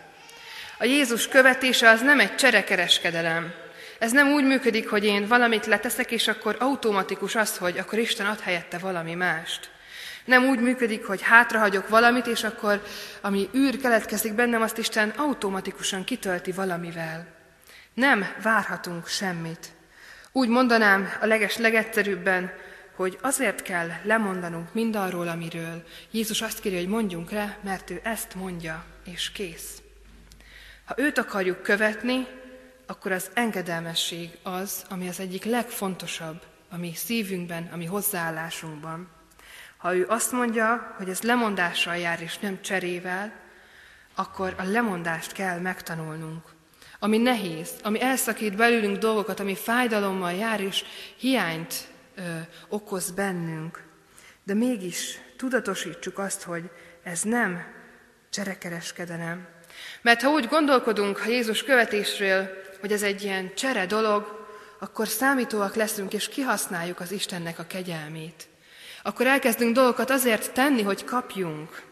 A 0.78 0.84
Jézus 0.84 1.28
követése 1.28 1.88
az 1.88 2.00
nem 2.00 2.20
egy 2.20 2.34
cserekereskedelem. 2.34 3.52
Ez 3.98 4.12
nem 4.12 4.28
úgy 4.28 4.44
működik, 4.44 4.88
hogy 4.88 5.04
én 5.04 5.26
valamit 5.26 5.66
leteszek, 5.66 6.10
és 6.10 6.28
akkor 6.28 6.56
automatikus 6.58 7.34
az, 7.34 7.56
hogy 7.56 7.78
akkor 7.78 7.98
Isten 7.98 8.26
ad 8.26 8.40
helyette 8.40 8.78
valami 8.78 9.14
mást. 9.14 9.70
Nem 10.24 10.44
úgy 10.44 10.60
működik, 10.60 11.06
hogy 11.06 11.22
hátrahagyok 11.22 11.88
valamit, 11.88 12.26
és 12.26 12.44
akkor, 12.44 12.82
ami 13.20 13.48
űr 13.56 13.76
keletkezik 13.80 14.34
bennem, 14.34 14.62
azt 14.62 14.78
Isten 14.78 15.08
automatikusan 15.16 16.04
kitölti 16.04 16.52
valamivel. 16.52 17.26
Nem 17.94 18.26
várhatunk 18.42 19.06
semmit. 19.06 19.66
Úgy 20.32 20.48
mondanám 20.48 21.12
a 21.20 21.26
leges 21.26 21.56
legegyszerűbben, 21.56 22.52
hogy 22.96 23.18
azért 23.20 23.62
kell 23.62 23.88
lemondanunk 24.02 24.74
mindarról, 24.74 25.28
amiről 25.28 25.84
Jézus 26.10 26.42
azt 26.42 26.60
kéri, 26.60 26.76
hogy 26.76 26.88
mondjunk 26.88 27.30
le, 27.30 27.58
mert 27.64 27.90
ő 27.90 28.00
ezt 28.02 28.34
mondja, 28.34 28.84
és 29.04 29.32
kész. 29.32 29.83
Ha 30.84 30.94
őt 30.96 31.18
akarjuk 31.18 31.62
követni, 31.62 32.26
akkor 32.86 33.12
az 33.12 33.30
engedelmesség 33.34 34.38
az, 34.42 34.84
ami 34.88 35.08
az 35.08 35.20
egyik 35.20 35.44
legfontosabb 35.44 36.42
a 36.68 36.76
mi 36.76 36.94
szívünkben, 36.94 37.68
a 37.72 37.76
mi 37.76 37.84
hozzáállásunkban. 37.84 39.08
Ha 39.76 39.94
ő 39.94 40.06
azt 40.08 40.32
mondja, 40.32 40.94
hogy 40.96 41.08
ez 41.08 41.20
lemondással 41.20 41.96
jár 41.96 42.22
és 42.22 42.38
nem 42.38 42.60
cserével, 42.60 43.32
akkor 44.14 44.54
a 44.58 44.62
lemondást 44.62 45.32
kell 45.32 45.58
megtanulnunk. 45.58 46.52
ami 46.98 47.18
nehéz, 47.18 47.70
ami 47.82 48.00
elszakít 48.00 48.56
belőlünk 48.56 48.98
dolgokat, 48.98 49.40
ami 49.40 49.54
fájdalommal 49.54 50.32
jár, 50.32 50.60
és 50.60 50.84
hiányt 51.16 51.88
ö, 52.14 52.38
okoz 52.68 53.10
bennünk. 53.10 53.82
De 54.44 54.54
mégis 54.54 55.18
tudatosítsuk 55.36 56.18
azt, 56.18 56.42
hogy 56.42 56.70
ez 57.02 57.22
nem 57.22 57.64
cserekereskedelem. 58.30 59.53
Mert 60.02 60.22
ha 60.22 60.30
úgy 60.30 60.48
gondolkodunk 60.48 61.20
a 61.24 61.28
Jézus 61.28 61.62
követésről, 61.62 62.48
hogy 62.80 62.92
ez 62.92 63.02
egy 63.02 63.22
ilyen 63.22 63.54
csere 63.54 63.86
dolog, 63.86 64.46
akkor 64.78 65.08
számítóak 65.08 65.74
leszünk, 65.74 66.12
és 66.12 66.28
kihasználjuk 66.28 67.00
az 67.00 67.12
Istennek 67.12 67.58
a 67.58 67.66
kegyelmét. 67.66 68.48
Akkor 69.02 69.26
elkezdünk 69.26 69.74
dolgokat 69.74 70.10
azért 70.10 70.52
tenni, 70.52 70.82
hogy 70.82 71.04
kapjunk. 71.04 71.82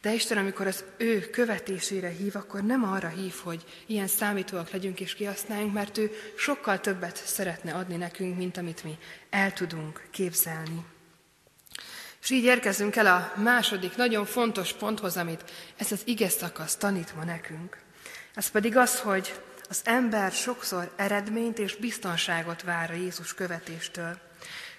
De 0.00 0.12
Isten, 0.12 0.38
amikor 0.38 0.66
az 0.66 0.84
ő 0.96 1.20
követésére 1.20 2.08
hív, 2.08 2.36
akkor 2.36 2.62
nem 2.62 2.84
arra 2.84 3.08
hív, 3.08 3.34
hogy 3.42 3.64
ilyen 3.86 4.06
számítóak 4.06 4.70
legyünk 4.70 5.00
és 5.00 5.14
kihasználjunk, 5.14 5.72
mert 5.72 5.98
ő 5.98 6.10
sokkal 6.36 6.80
többet 6.80 7.16
szeretne 7.16 7.72
adni 7.72 7.96
nekünk, 7.96 8.36
mint 8.36 8.56
amit 8.56 8.84
mi 8.84 8.98
el 9.30 9.52
tudunk 9.52 10.06
képzelni. 10.10 10.84
És 12.22 12.30
így 12.30 12.44
érkezünk 12.44 12.96
el 12.96 13.06
a 13.06 13.32
második 13.42 13.96
nagyon 13.96 14.24
fontos 14.24 14.72
ponthoz, 14.72 15.16
amit 15.16 15.44
ez 15.76 15.92
az 15.92 16.00
ige 16.04 16.28
szakasz 16.28 16.76
tanít 16.76 17.14
ma 17.16 17.24
nekünk. 17.24 17.76
Ez 18.34 18.50
pedig 18.50 18.76
az, 18.76 19.00
hogy 19.00 19.40
az 19.68 19.80
ember 19.84 20.32
sokszor 20.32 20.92
eredményt 20.96 21.58
és 21.58 21.76
biztonságot 21.76 22.62
vár 22.62 22.90
a 22.90 22.94
Jézus 22.94 23.34
követéstől. 23.34 24.18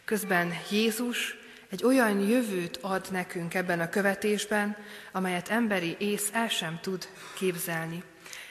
Közben 0.05 0.53
Jézus 0.69 1.35
egy 1.69 1.83
olyan 1.83 2.19
jövőt 2.19 2.77
ad 2.81 3.07
nekünk 3.11 3.53
ebben 3.53 3.79
a 3.79 3.89
követésben, 3.89 4.77
amelyet 5.11 5.49
emberi 5.49 5.95
ész 5.99 6.29
el 6.31 6.47
sem 6.47 6.79
tud 6.81 7.07
képzelni. 7.37 8.03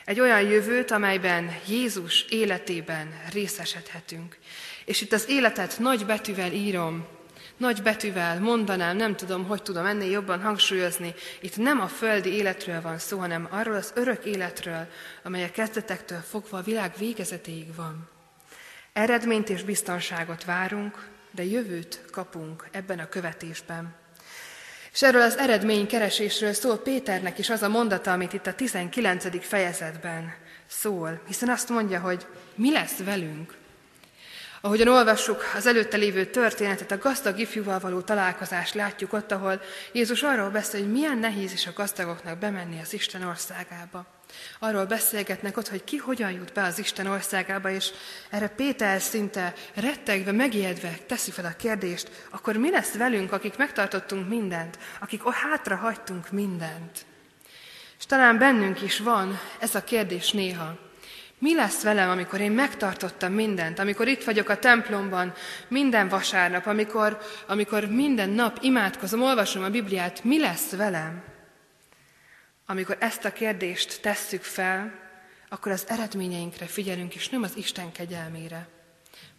Egy 0.04 0.20
olyan 0.20 0.42
jövőt, 0.42 0.90
amelyben 0.90 1.50
Jézus 1.66 2.24
életében 2.28 3.20
részesedhetünk. 3.32 4.38
És 4.84 5.00
itt 5.00 5.12
az 5.12 5.28
életet 5.28 5.78
nagy 5.78 6.06
betűvel 6.06 6.52
írom, 6.52 7.06
nagy 7.62 7.82
betűvel 7.82 8.40
mondanám, 8.40 8.96
nem 8.96 9.16
tudom, 9.16 9.44
hogy 9.44 9.62
tudom 9.62 9.86
ennél 9.86 10.10
jobban 10.10 10.42
hangsúlyozni. 10.42 11.14
Itt 11.40 11.56
nem 11.56 11.80
a 11.80 11.86
földi 11.86 12.32
életről 12.32 12.80
van 12.80 12.98
szó, 12.98 13.18
hanem 13.18 13.48
arról 13.50 13.74
az 13.74 13.92
örök 13.94 14.24
életről, 14.24 14.86
amely 15.22 15.44
a 15.44 15.50
kezdetektől 15.50 16.18
fogva 16.18 16.58
a 16.58 16.62
világ 16.62 16.92
végezetéig 16.98 17.74
van. 17.74 18.08
Eredményt 18.92 19.48
és 19.48 19.62
biztonságot 19.62 20.44
várunk, 20.44 21.08
de 21.30 21.44
jövőt 21.44 22.00
kapunk 22.10 22.68
ebben 22.70 22.98
a 22.98 23.08
követésben. 23.08 23.94
És 24.92 25.02
erről 25.02 25.22
az 25.22 25.38
eredménykeresésről 25.38 26.52
szól 26.52 26.76
Péternek 26.76 27.38
is 27.38 27.50
az 27.50 27.62
a 27.62 27.68
mondata, 27.68 28.12
amit 28.12 28.32
itt 28.32 28.46
a 28.46 28.54
19. 28.54 29.46
fejezetben 29.46 30.34
szól, 30.66 31.20
hiszen 31.26 31.48
azt 31.48 31.68
mondja, 31.68 32.00
hogy 32.00 32.26
mi 32.54 32.72
lesz 32.72 32.98
velünk, 33.04 33.60
Ahogyan 34.64 34.88
olvassuk 34.88 35.42
az 35.54 35.66
előtte 35.66 35.96
lévő 35.96 36.24
történetet, 36.24 36.90
a 36.90 36.98
gazdag 36.98 37.38
ifjúval 37.38 37.78
való 37.78 38.00
találkozást 38.00 38.74
látjuk 38.74 39.12
ott, 39.12 39.32
ahol 39.32 39.60
Jézus 39.92 40.22
arról 40.22 40.50
beszél, 40.50 40.80
hogy 40.80 40.92
milyen 40.92 41.18
nehéz 41.18 41.52
is 41.52 41.66
a 41.66 41.72
gazdagoknak 41.74 42.38
bemenni 42.38 42.80
az 42.80 42.92
Isten 42.92 43.22
országába. 43.22 44.06
Arról 44.58 44.84
beszélgetnek 44.84 45.56
ott, 45.56 45.68
hogy 45.68 45.84
ki 45.84 45.96
hogyan 45.96 46.30
jut 46.30 46.52
be 46.52 46.62
az 46.62 46.78
Isten 46.78 47.06
országába, 47.06 47.70
és 47.70 47.90
erre 48.30 48.48
Péter 48.48 49.00
szinte 49.00 49.54
rettegve, 49.74 50.32
megijedve 50.32 50.98
teszi 51.06 51.30
fel 51.30 51.44
a 51.44 51.56
kérdést, 51.56 52.10
akkor 52.30 52.56
mi 52.56 52.70
lesz 52.70 52.94
velünk, 52.94 53.32
akik 53.32 53.56
megtartottunk 53.56 54.28
mindent, 54.28 54.78
akik 55.00 55.22
hátra 55.22 55.76
hagytunk 55.76 56.30
mindent? 56.30 57.04
És 57.98 58.06
talán 58.06 58.38
bennünk 58.38 58.82
is 58.82 58.98
van 58.98 59.40
ez 59.60 59.74
a 59.74 59.84
kérdés 59.84 60.30
néha, 60.30 60.90
mi 61.42 61.54
lesz 61.54 61.82
velem, 61.82 62.10
amikor 62.10 62.40
én 62.40 62.52
megtartottam 62.52 63.32
mindent, 63.32 63.78
amikor 63.78 64.08
itt 64.08 64.24
vagyok 64.24 64.48
a 64.48 64.58
templomban 64.58 65.32
minden 65.68 66.08
vasárnap, 66.08 66.66
amikor, 66.66 67.18
amikor 67.46 67.84
minden 67.84 68.28
nap 68.28 68.58
imádkozom, 68.60 69.22
olvasom 69.22 69.62
a 69.62 69.70
Bibliát, 69.70 70.24
mi 70.24 70.40
lesz 70.40 70.70
velem? 70.70 71.24
Amikor 72.66 72.96
ezt 73.00 73.24
a 73.24 73.32
kérdést 73.32 74.00
tesszük 74.02 74.42
fel, 74.42 74.92
akkor 75.48 75.72
az 75.72 75.84
eredményeinkre 75.88 76.66
figyelünk, 76.66 77.14
és 77.14 77.28
nem 77.28 77.42
az 77.42 77.56
Isten 77.56 77.92
kegyelmére. 77.92 78.68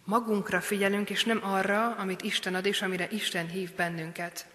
Magunkra 0.04 0.60
figyelünk, 0.60 1.10
és 1.10 1.24
nem 1.24 1.40
arra, 1.42 1.94
amit 1.94 2.22
Isten 2.22 2.54
ad, 2.54 2.66
és 2.66 2.82
amire 2.82 3.08
Isten 3.10 3.48
hív 3.48 3.74
bennünket. 3.74 4.46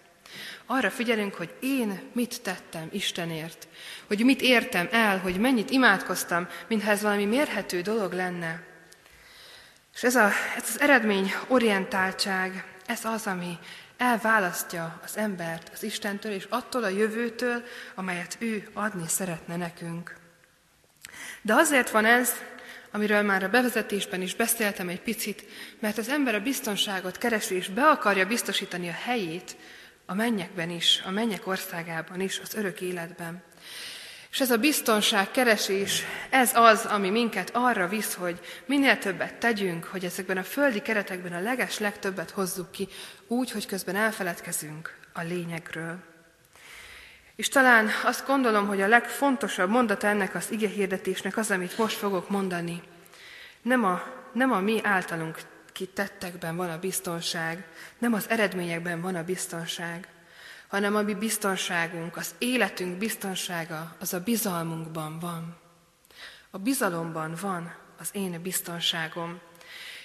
Arra 0.66 0.90
figyelünk, 0.90 1.34
hogy 1.34 1.54
én 1.60 2.00
mit 2.12 2.42
tettem 2.42 2.88
Istenért, 2.92 3.68
hogy 4.06 4.24
mit 4.24 4.40
értem 4.40 4.88
el, 4.90 5.18
hogy 5.18 5.36
mennyit 5.36 5.70
imádkoztam, 5.70 6.48
mintha 6.68 6.90
ez 6.90 7.02
valami 7.02 7.24
mérhető 7.24 7.80
dolog 7.80 8.12
lenne. 8.12 8.62
És 9.94 10.02
ez, 10.02 10.14
a, 10.14 10.30
ez 10.56 10.64
az 10.68 10.80
eredmény 10.80 11.32
orientáltság, 11.48 12.64
ez 12.86 13.04
az, 13.04 13.26
ami 13.26 13.58
elválasztja 13.96 15.00
az 15.04 15.16
embert 15.16 15.70
az 15.72 15.82
Istentől 15.82 16.32
és 16.32 16.46
attól 16.48 16.84
a 16.84 16.88
jövőtől, 16.88 17.62
amelyet 17.94 18.36
ő 18.38 18.68
adni 18.72 19.08
szeretne 19.08 19.56
nekünk. 19.56 20.16
De 21.42 21.54
azért 21.54 21.90
van 21.90 22.04
ez, 22.04 22.32
amiről 22.90 23.22
már 23.22 23.42
a 23.42 23.48
bevezetésben 23.48 24.22
is 24.22 24.34
beszéltem 24.34 24.88
egy 24.88 25.00
picit, 25.00 25.44
mert 25.78 25.98
az 25.98 26.08
ember 26.08 26.34
a 26.34 26.40
biztonságot 26.40 27.18
keresi 27.18 27.54
és 27.54 27.68
be 27.68 27.88
akarja 27.88 28.26
biztosítani 28.26 28.88
a 28.88 28.98
helyét 29.04 29.56
a 30.10 30.14
mennyekben 30.14 30.70
is, 30.70 31.02
a 31.06 31.10
mennyek 31.10 31.46
országában 31.46 32.20
is, 32.20 32.38
az 32.38 32.54
örök 32.54 32.80
életben. 32.80 33.42
És 34.30 34.40
ez 34.40 34.50
a 34.50 34.56
biztonság 34.56 35.30
keresés, 35.30 36.02
ez 36.30 36.54
az, 36.54 36.84
ami 36.84 37.10
minket 37.10 37.50
arra 37.52 37.88
visz, 37.88 38.14
hogy 38.14 38.40
minél 38.66 38.98
többet 38.98 39.34
tegyünk, 39.34 39.84
hogy 39.84 40.04
ezekben 40.04 40.36
a 40.36 40.42
földi 40.42 40.80
keretekben 40.82 41.32
a 41.32 41.40
leges 41.40 41.78
legtöbbet 41.78 42.30
hozzuk 42.30 42.70
ki, 42.70 42.88
úgy, 43.26 43.50
hogy 43.50 43.66
közben 43.66 43.96
elfeledkezünk 43.96 44.98
a 45.12 45.20
lényegről. 45.20 45.98
És 47.36 47.48
talán 47.48 47.88
azt 48.04 48.26
gondolom, 48.26 48.66
hogy 48.66 48.80
a 48.80 48.88
legfontosabb 48.88 49.70
mondata 49.70 50.06
ennek 50.06 50.34
az 50.34 50.50
ige 50.50 50.68
hirdetésnek 50.68 51.36
az, 51.36 51.50
amit 51.50 51.78
most 51.78 51.96
fogok 51.96 52.30
mondani. 52.30 52.82
Nem 53.62 53.84
a, 53.84 54.02
nem 54.32 54.52
a 54.52 54.60
mi 54.60 54.80
általunk 54.82 55.38
ki 55.80 55.86
tettekben 55.86 56.56
van 56.56 56.70
a 56.70 56.78
biztonság, 56.78 57.64
nem 57.98 58.12
az 58.12 58.28
eredményekben 58.28 59.00
van 59.00 59.14
a 59.14 59.24
biztonság, 59.24 60.08
hanem 60.68 60.96
a 60.96 61.02
mi 61.02 61.14
biztonságunk, 61.14 62.16
az 62.16 62.34
életünk 62.38 62.98
biztonsága, 62.98 63.96
az 64.00 64.14
a 64.14 64.20
bizalmunkban 64.20 65.18
van. 65.18 65.56
A 66.50 66.58
bizalomban 66.58 67.34
van 67.40 67.74
az 67.98 68.08
én 68.12 68.42
biztonságom. 68.42 69.40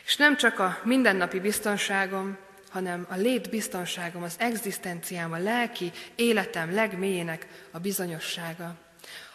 És 0.06 0.16
nem 0.16 0.38
csak 0.38 0.60
a 0.60 0.80
mindennapi 0.84 1.40
biztonságom, 1.40 2.38
hanem 2.70 3.06
a 3.10 3.16
lét 3.16 3.50
biztonságom, 3.50 4.24
az 4.24 4.36
egzisztenciám, 4.38 5.32
a 5.32 5.38
lelki 5.38 5.92
életem 6.16 6.74
legmélyének 6.74 7.48
a 7.72 7.80
bizonyossága. 7.80 8.76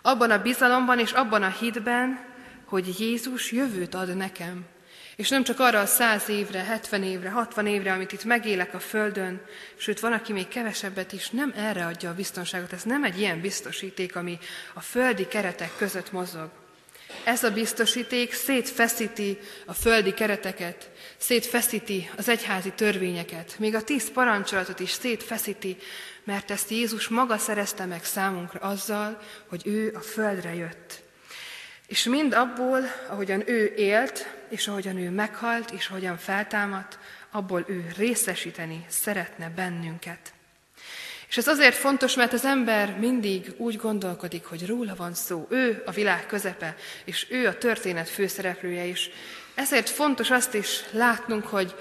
Abban 0.02 0.30
a 0.30 0.42
bizalomban 0.42 0.98
és 0.98 1.12
abban 1.12 1.42
a 1.42 1.50
hitben, 1.50 2.24
hogy 2.64 3.00
Jézus 3.00 3.52
jövőt 3.52 3.94
ad 3.94 4.16
nekem, 4.16 4.66
és 5.16 5.28
nem 5.28 5.44
csak 5.44 5.60
arra 5.60 5.80
a 5.80 5.86
száz 5.86 6.28
évre, 6.28 6.62
hetven 6.62 7.02
évre, 7.02 7.30
hatvan 7.30 7.66
évre, 7.66 7.92
amit 7.92 8.12
itt 8.12 8.24
megélek 8.24 8.74
a 8.74 8.78
Földön, 8.78 9.40
sőt, 9.76 10.00
van, 10.00 10.12
aki 10.12 10.32
még 10.32 10.48
kevesebbet 10.48 11.12
is, 11.12 11.30
nem 11.30 11.52
erre 11.56 11.86
adja 11.86 12.10
a 12.10 12.14
biztonságot. 12.14 12.72
Ez 12.72 12.82
nem 12.82 13.04
egy 13.04 13.18
ilyen 13.18 13.40
biztosíték, 13.40 14.16
ami 14.16 14.38
a 14.74 14.80
földi 14.80 15.26
keretek 15.26 15.70
között 15.76 16.12
mozog. 16.12 16.50
Ez 17.24 17.44
a 17.44 17.50
biztosíték 17.50 18.32
szétfeszíti 18.32 19.38
a 19.66 19.72
földi 19.72 20.14
kereteket, 20.14 20.90
szétfeszíti 21.16 22.10
az 22.16 22.28
egyházi 22.28 22.72
törvényeket, 22.72 23.54
még 23.58 23.74
a 23.74 23.82
tíz 23.82 24.10
parancsolatot 24.10 24.80
is 24.80 24.90
szétfeszíti, 24.90 25.76
mert 26.24 26.50
ezt 26.50 26.70
Jézus 26.70 27.08
maga 27.08 27.38
szerezte 27.38 27.84
meg 27.84 28.04
számunkra 28.04 28.60
azzal, 28.60 29.20
hogy 29.48 29.62
ő 29.64 29.92
a 29.94 30.00
földre 30.00 30.54
jött. 30.54 31.02
És 31.86 32.04
mind 32.04 32.32
abból, 32.32 32.80
ahogyan 33.08 33.42
ő 33.46 33.72
élt, 33.76 34.26
és 34.50 34.68
ahogyan 34.68 34.98
ő 34.98 35.10
meghalt, 35.10 35.70
és 35.70 35.88
ahogyan 35.88 36.16
feltámadt, 36.16 36.98
abból 37.30 37.64
ő 37.68 37.92
részesíteni 37.96 38.84
szeretne 38.88 39.50
bennünket. 39.56 40.32
És 41.28 41.36
ez 41.36 41.48
azért 41.48 41.74
fontos, 41.74 42.14
mert 42.14 42.32
az 42.32 42.44
ember 42.44 42.98
mindig 42.98 43.54
úgy 43.56 43.76
gondolkodik, 43.76 44.44
hogy 44.44 44.66
róla 44.66 44.94
van 44.96 45.14
szó, 45.14 45.46
ő 45.50 45.82
a 45.86 45.90
világ 45.90 46.26
közepe, 46.26 46.76
és 47.04 47.26
ő 47.30 47.46
a 47.46 47.58
történet 47.58 48.08
főszereplője 48.08 48.84
is. 48.84 49.10
Ezért 49.54 49.88
fontos 49.88 50.30
azt 50.30 50.54
is 50.54 50.80
látnunk, 50.90 51.46
hogy 51.46 51.74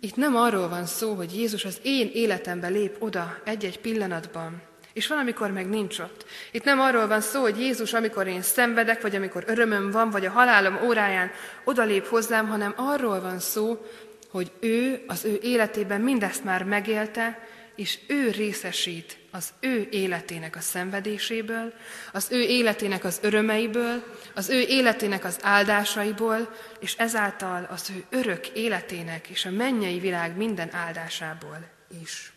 itt 0.00 0.16
nem 0.16 0.36
arról 0.36 0.68
van 0.68 0.86
szó, 0.86 1.14
hogy 1.14 1.36
Jézus 1.36 1.64
az 1.64 1.78
én 1.82 2.10
életembe 2.12 2.68
lép 2.68 2.96
oda 2.98 3.40
egy-egy 3.44 3.80
pillanatban, 3.80 4.62
és 4.92 5.06
valamikor 5.06 5.50
meg 5.50 5.68
nincs 5.68 5.98
ott. 5.98 6.24
Itt 6.50 6.64
nem 6.64 6.80
arról 6.80 7.06
van 7.06 7.20
szó, 7.20 7.40
hogy 7.40 7.60
Jézus, 7.60 7.92
amikor 7.92 8.26
én 8.26 8.42
szenvedek, 8.42 9.02
vagy 9.02 9.16
amikor 9.16 9.44
örömöm 9.46 9.90
van, 9.90 10.10
vagy 10.10 10.26
a 10.26 10.30
halálom 10.30 10.78
óráján 10.84 11.30
odalép 11.64 12.06
hozzám, 12.06 12.48
hanem 12.48 12.74
arról 12.76 13.20
van 13.20 13.38
szó, 13.38 13.86
hogy 14.30 14.52
ő 14.60 15.04
az 15.06 15.24
ő 15.24 15.38
életében 15.42 16.00
mindezt 16.00 16.44
már 16.44 16.64
megélte, 16.64 17.38
és 17.76 17.98
ő 18.06 18.30
részesít 18.30 19.16
az 19.30 19.48
ő 19.60 19.88
életének 19.90 20.56
a 20.56 20.60
szenvedéséből, 20.60 21.72
az 22.12 22.26
ő 22.30 22.40
életének 22.40 23.04
az 23.04 23.18
örömeiből, 23.22 24.02
az 24.34 24.48
ő 24.48 24.60
életének 24.60 25.24
az 25.24 25.38
áldásaiból, 25.42 26.54
és 26.80 26.94
ezáltal 26.96 27.68
az 27.70 27.90
ő 27.90 28.04
örök 28.10 28.48
életének 28.48 29.28
és 29.28 29.44
a 29.44 29.50
mennyei 29.50 29.98
világ 29.98 30.36
minden 30.36 30.74
áldásából 30.74 31.68
is. 32.02 32.32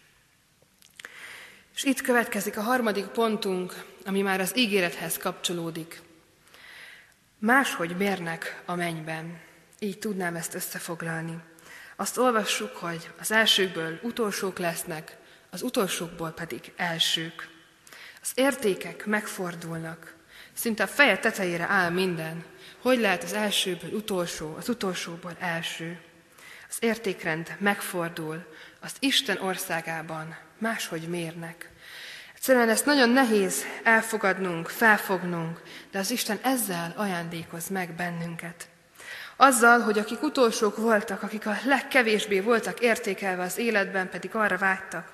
És 1.84 1.90
itt 1.90 2.02
következik 2.02 2.58
a 2.58 2.62
harmadik 2.62 3.06
pontunk, 3.06 3.86
ami 4.06 4.22
már 4.22 4.40
az 4.40 4.58
ígérethez 4.58 5.18
kapcsolódik. 5.18 6.02
Máshogy 7.40 7.98
mérnek 7.98 8.62
a 8.66 8.76
mennyben. 8.76 9.42
Így 9.80 10.00
tudnám 10.00 10.36
ezt 10.36 10.54
összefoglalni. 10.54 11.38
Azt 11.96 12.18
olvassuk, 12.18 12.76
hogy 12.76 13.10
az 13.20 13.32
elsőkből 13.32 14.00
utolsók 14.02 14.60
lesznek, 14.60 15.18
az 15.50 15.62
utolsókból 15.62 16.32
pedig 16.32 16.72
elsők. 16.76 17.50
Az 18.22 18.32
értékek 18.34 19.06
megfordulnak. 19.06 20.16
Szinte 20.54 20.84
a 20.84 20.88
feje 20.88 21.18
tetejére 21.18 21.66
áll 21.70 21.90
minden. 21.90 22.44
Hogy 22.82 23.00
lehet 23.00 23.24
az 23.24 23.34
elsőből 23.34 23.92
utolsó, 23.92 24.56
az 24.56 24.70
utolsóból 24.70 25.36
első? 25.40 26.02
Az 26.70 26.78
értékrend 26.80 27.56
megfordul, 27.60 28.46
az 28.80 28.94
Isten 29.00 29.38
országában 29.42 30.38
máshogy 30.58 31.08
mérnek. 31.08 31.72
Egyszerűen 32.44 32.70
ezt 32.70 32.86
nagyon 32.86 33.10
nehéz 33.10 33.66
elfogadnunk, 33.84 34.68
felfognunk, 34.68 35.62
de 35.92 36.00
az 36.00 36.12
Isten 36.12 36.40
ezzel 36.42 36.94
ajándékoz 36.96 37.68
meg 37.68 37.96
bennünket. 37.96 38.68
Azzal, 39.36 39.80
hogy 39.80 40.00
akik 40.00 40.22
utolsók 40.22 40.78
voltak, 40.78 41.24
akik 41.24 41.48
a 41.48 41.58
legkevésbé 41.66 42.40
voltak 42.40 42.80
értékelve 42.80 43.44
az 43.44 43.58
életben, 43.58 44.10
pedig 44.10 44.36
arra 44.36 44.58
vágytak. 44.58 45.12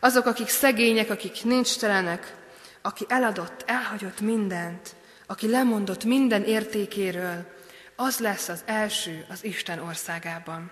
Azok, 0.00 0.26
akik 0.26 0.48
szegények, 0.48 1.10
akik 1.10 1.44
nincs 1.44 1.78
telenek, 1.78 2.34
aki 2.82 3.04
eladott, 3.08 3.64
elhagyott 3.66 4.20
mindent, 4.20 4.94
aki 5.26 5.50
lemondott 5.50 6.04
minden 6.04 6.42
értékéről, 6.42 7.46
az 7.94 8.18
lesz 8.18 8.48
az 8.48 8.62
első 8.64 9.24
az 9.28 9.44
Isten 9.44 9.78
országában. 9.78 10.70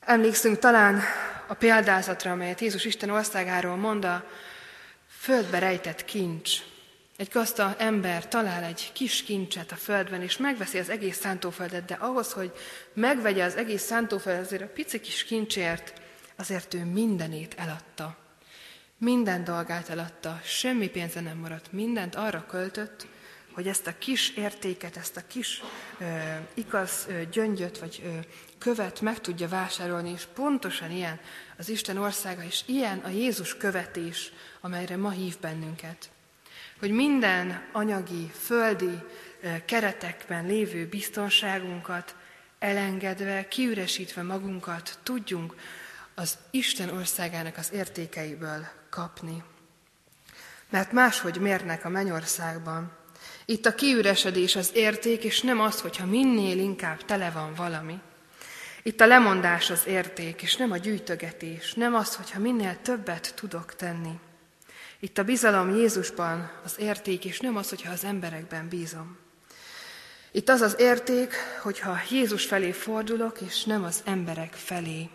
Emlékszünk 0.00 0.58
talán 0.58 1.02
a 1.48 1.54
példázatra, 1.54 2.30
amelyet 2.30 2.60
Jézus 2.60 2.84
Isten 2.84 3.10
országáról 3.10 3.76
mond, 3.76 4.04
a 4.04 4.24
földbe 5.08 5.58
rejtett 5.58 6.04
kincs. 6.04 6.50
Egy 7.16 7.28
gazda 7.32 7.74
ember 7.78 8.28
talál 8.28 8.64
egy 8.64 8.90
kis 8.92 9.22
kincset 9.22 9.72
a 9.72 9.76
földben, 9.76 10.22
és 10.22 10.36
megveszi 10.36 10.78
az 10.78 10.88
egész 10.88 11.18
szántóföldet, 11.18 11.84
de 11.84 11.94
ahhoz, 11.94 12.32
hogy 12.32 12.52
megvegye 12.92 13.44
az 13.44 13.56
egész 13.56 13.82
szántóföldet, 13.82 14.44
azért 14.44 14.62
a 14.62 14.72
pici 14.74 15.00
kis 15.00 15.24
kincsért, 15.24 15.92
azért 16.36 16.74
ő 16.74 16.84
mindenét 16.84 17.54
eladta. 17.56 18.16
Minden 18.98 19.44
dolgát 19.44 19.88
eladta, 19.88 20.40
semmi 20.44 20.88
pénze 20.88 21.20
nem 21.20 21.36
maradt, 21.36 21.72
mindent 21.72 22.14
arra 22.14 22.46
költött, 22.46 23.06
hogy 23.52 23.68
ezt 23.68 23.86
a 23.86 23.98
kis 23.98 24.30
értéket, 24.30 24.96
ezt 24.96 25.16
a 25.16 25.26
kis 25.26 25.62
ö, 25.98 26.04
igaz 26.54 27.06
ö, 27.08 27.22
gyöngyöt 27.30 27.78
vagy 27.78 28.02
ö, 28.04 28.08
követ 28.58 29.00
meg 29.00 29.20
tudja 29.20 29.48
vásárolni, 29.48 30.10
és 30.10 30.26
pontosan 30.34 30.90
ilyen 30.90 31.20
az 31.58 31.68
Isten 31.68 31.96
országa, 31.96 32.42
és 32.42 32.62
ilyen 32.66 32.98
a 32.98 33.08
Jézus 33.08 33.56
követés, 33.56 34.32
amelyre 34.60 34.96
ma 34.96 35.10
hív 35.10 35.36
bennünket. 35.40 36.10
Hogy 36.78 36.90
minden 36.90 37.68
anyagi, 37.72 38.30
földi 38.44 39.02
keretekben 39.64 40.46
lévő 40.46 40.86
biztonságunkat 40.86 42.14
elengedve, 42.58 43.48
kiüresítve 43.48 44.22
magunkat 44.22 44.98
tudjunk 45.02 45.54
az 46.14 46.38
Isten 46.50 46.88
országának 46.88 47.56
az 47.56 47.72
értékeiből 47.72 48.66
kapni. 48.90 49.42
Mert 50.70 50.92
máshogy 50.92 51.36
mérnek 51.36 51.84
a 51.84 51.88
mennyországban. 51.88 52.96
Itt 53.44 53.66
a 53.66 53.74
kiüresedés 53.74 54.56
az 54.56 54.70
érték, 54.74 55.24
és 55.24 55.40
nem 55.40 55.60
az, 55.60 55.80
hogyha 55.80 56.06
minél 56.06 56.58
inkább 56.58 57.04
tele 57.04 57.30
van 57.30 57.54
valami. 57.54 58.00
Itt 58.88 59.00
a 59.00 59.06
lemondás 59.06 59.70
az 59.70 59.82
érték, 59.86 60.42
és 60.42 60.56
nem 60.56 60.70
a 60.70 60.76
gyűjtögetés, 60.76 61.74
nem 61.74 61.94
az, 61.94 62.14
hogyha 62.14 62.38
minél 62.40 62.78
többet 62.82 63.32
tudok 63.34 63.74
tenni. 63.74 64.12
Itt 65.00 65.18
a 65.18 65.24
bizalom 65.24 65.76
Jézusban 65.76 66.50
az 66.64 66.74
érték, 66.78 67.24
és 67.24 67.40
nem 67.40 67.56
az, 67.56 67.68
hogyha 67.68 67.92
az 67.92 68.04
emberekben 68.04 68.68
bízom. 68.68 69.18
Itt 70.32 70.48
az 70.48 70.60
az 70.60 70.74
érték, 70.78 71.34
hogyha 71.62 71.98
Jézus 72.10 72.44
felé 72.44 72.72
fordulok, 72.72 73.40
és 73.40 73.64
nem 73.64 73.84
az 73.84 74.00
emberek 74.04 74.52
felé. 74.52 75.08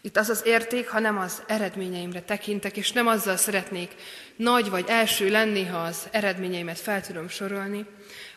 Itt 0.00 0.16
az 0.16 0.28
az 0.28 0.42
érték, 0.44 0.88
ha 0.88 0.98
nem 0.98 1.18
az 1.18 1.42
eredményeimre 1.46 2.22
tekintek, 2.22 2.76
és 2.76 2.92
nem 2.92 3.06
azzal 3.06 3.36
szeretnék 3.36 3.94
nagy 4.36 4.70
vagy 4.70 4.84
első 4.88 5.28
lenni, 5.28 5.64
ha 5.64 5.78
az 5.78 6.08
eredményeimet 6.10 6.78
fel 6.78 7.00
tudom 7.00 7.28
sorolni, 7.28 7.86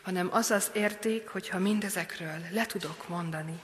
hanem 0.02 0.28
az 0.32 0.50
az 0.50 0.70
érték, 0.72 1.28
hogyha 1.28 1.58
mindezekről 1.58 2.38
le 2.52 2.66
tudok 2.66 3.08
mondani. 3.08 3.60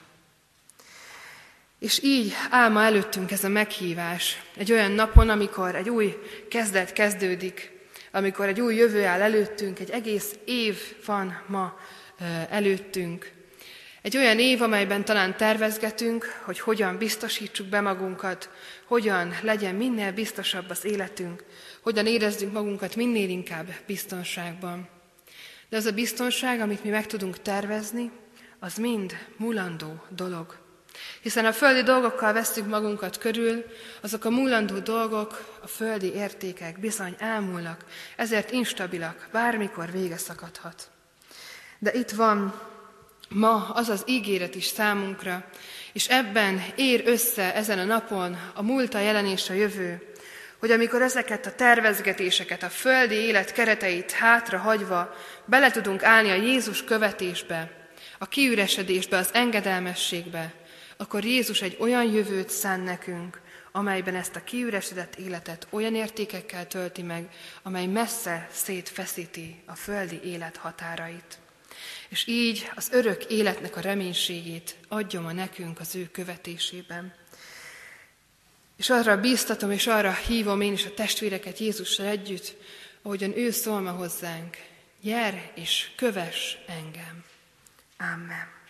És 1.81 2.03
így 2.03 2.33
álma 2.49 2.83
előttünk 2.83 3.31
ez 3.31 3.43
a 3.43 3.49
meghívás 3.49 4.41
egy 4.57 4.71
olyan 4.71 4.91
napon, 4.91 5.29
amikor 5.29 5.75
egy 5.75 5.89
új 5.89 6.17
kezdet 6.49 6.93
kezdődik, 6.93 7.71
amikor 8.11 8.47
egy 8.47 8.61
új 8.61 8.75
jövő 8.75 9.05
áll 9.05 9.21
előttünk, 9.21 9.79
egy 9.79 9.89
egész 9.89 10.35
év 10.45 10.77
van 11.05 11.41
ma 11.47 11.79
előttünk. 12.49 13.31
Egy 14.01 14.17
olyan 14.17 14.39
év, 14.39 14.61
amelyben 14.61 15.05
talán 15.05 15.37
tervezgetünk, 15.37 16.41
hogy 16.43 16.59
hogyan 16.59 16.97
biztosítsuk 16.97 17.67
be 17.67 17.81
magunkat, 17.81 18.49
hogyan 18.85 19.35
legyen 19.41 19.75
minél 19.75 20.11
biztosabb 20.11 20.69
az 20.69 20.85
életünk, 20.85 21.43
hogyan 21.81 22.05
érezzünk 22.05 22.53
magunkat 22.53 22.95
minél 22.95 23.29
inkább 23.29 23.73
biztonságban. 23.85 24.89
De 25.69 25.77
az 25.77 25.85
a 25.85 25.91
biztonság, 25.91 26.59
amit 26.59 26.83
mi 26.83 26.89
meg 26.89 27.05
tudunk 27.05 27.41
tervezni, 27.41 28.11
az 28.59 28.75
mind 28.75 29.17
mulandó 29.37 30.03
dolog. 30.09 30.60
Hiszen 31.21 31.45
a 31.45 31.53
földi 31.53 31.83
dolgokkal 31.83 32.33
vesztük 32.33 32.67
magunkat 32.67 33.17
körül, 33.17 33.65
azok 34.01 34.25
a 34.25 34.29
múlandó 34.29 34.79
dolgok, 34.79 35.57
a 35.61 35.67
földi 35.67 36.13
értékek 36.13 36.79
bizony 36.79 37.15
elmúlnak, 37.19 37.85
ezért 38.15 38.51
instabilak, 38.51 39.27
bármikor 39.31 39.91
vége 39.91 40.17
szakadhat. 40.17 40.89
De 41.79 41.93
itt 41.93 42.11
van 42.11 42.61
ma 43.29 43.69
az 43.69 43.89
az 43.89 44.03
ígéret 44.05 44.55
is 44.55 44.65
számunkra, 44.65 45.45
és 45.93 46.07
ebben 46.07 46.63
ér 46.75 47.03
össze 47.05 47.55
ezen 47.55 47.79
a 47.79 47.83
napon 47.83 48.37
a 48.53 48.61
múlt, 48.61 48.93
a 48.93 48.99
jelen 48.99 49.25
és 49.25 49.49
a 49.49 49.53
jövő, 49.53 50.11
hogy 50.59 50.71
amikor 50.71 51.01
ezeket 51.01 51.45
a 51.45 51.55
tervezgetéseket, 51.55 52.63
a 52.63 52.69
földi 52.69 53.15
élet 53.15 53.51
kereteit 53.51 54.11
hátra 54.11 54.57
hagyva 54.57 55.15
bele 55.45 55.71
tudunk 55.71 56.03
állni 56.03 56.29
a 56.29 56.35
Jézus 56.35 56.83
követésbe, 56.83 57.71
a 58.17 58.27
kiüresedésbe, 58.27 59.17
az 59.17 59.29
engedelmességbe, 59.33 60.53
akkor 61.01 61.25
Jézus 61.25 61.61
egy 61.61 61.77
olyan 61.79 62.11
jövőt 62.11 62.49
szán 62.49 62.79
nekünk, 62.79 63.41
amelyben 63.71 64.15
ezt 64.15 64.35
a 64.35 64.43
kiüresedett 64.43 65.15
életet 65.15 65.67
olyan 65.69 65.95
értékekkel 65.95 66.67
tölti 66.67 67.01
meg, 67.01 67.29
amely 67.63 67.85
messze 67.85 68.47
szétfeszíti 68.51 69.61
a 69.65 69.75
földi 69.75 70.19
élet 70.23 70.57
határait. 70.57 71.37
És 72.09 72.27
így 72.27 72.69
az 72.75 72.89
örök 72.91 73.23
életnek 73.23 73.75
a 73.75 73.81
reménységét 73.81 74.75
adja 74.87 75.21
ma 75.21 75.31
nekünk 75.31 75.79
az 75.79 75.95
ő 75.95 76.09
követésében. 76.11 77.13
És 78.77 78.89
arra 78.89 79.19
bíztatom, 79.19 79.71
és 79.71 79.87
arra 79.87 80.13
hívom 80.13 80.61
én 80.61 80.73
is 80.73 80.85
a 80.85 80.93
testvéreket 80.93 81.57
Jézussal 81.57 82.05
együtt, 82.05 82.55
ahogyan 83.01 83.37
ő 83.37 83.51
szól 83.51 83.79
ma 83.79 83.91
hozzánk, 83.91 84.57
gyere 85.01 85.51
és 85.55 85.91
kövess 85.95 86.55
engem. 86.67 87.23
Amen. 87.97 88.60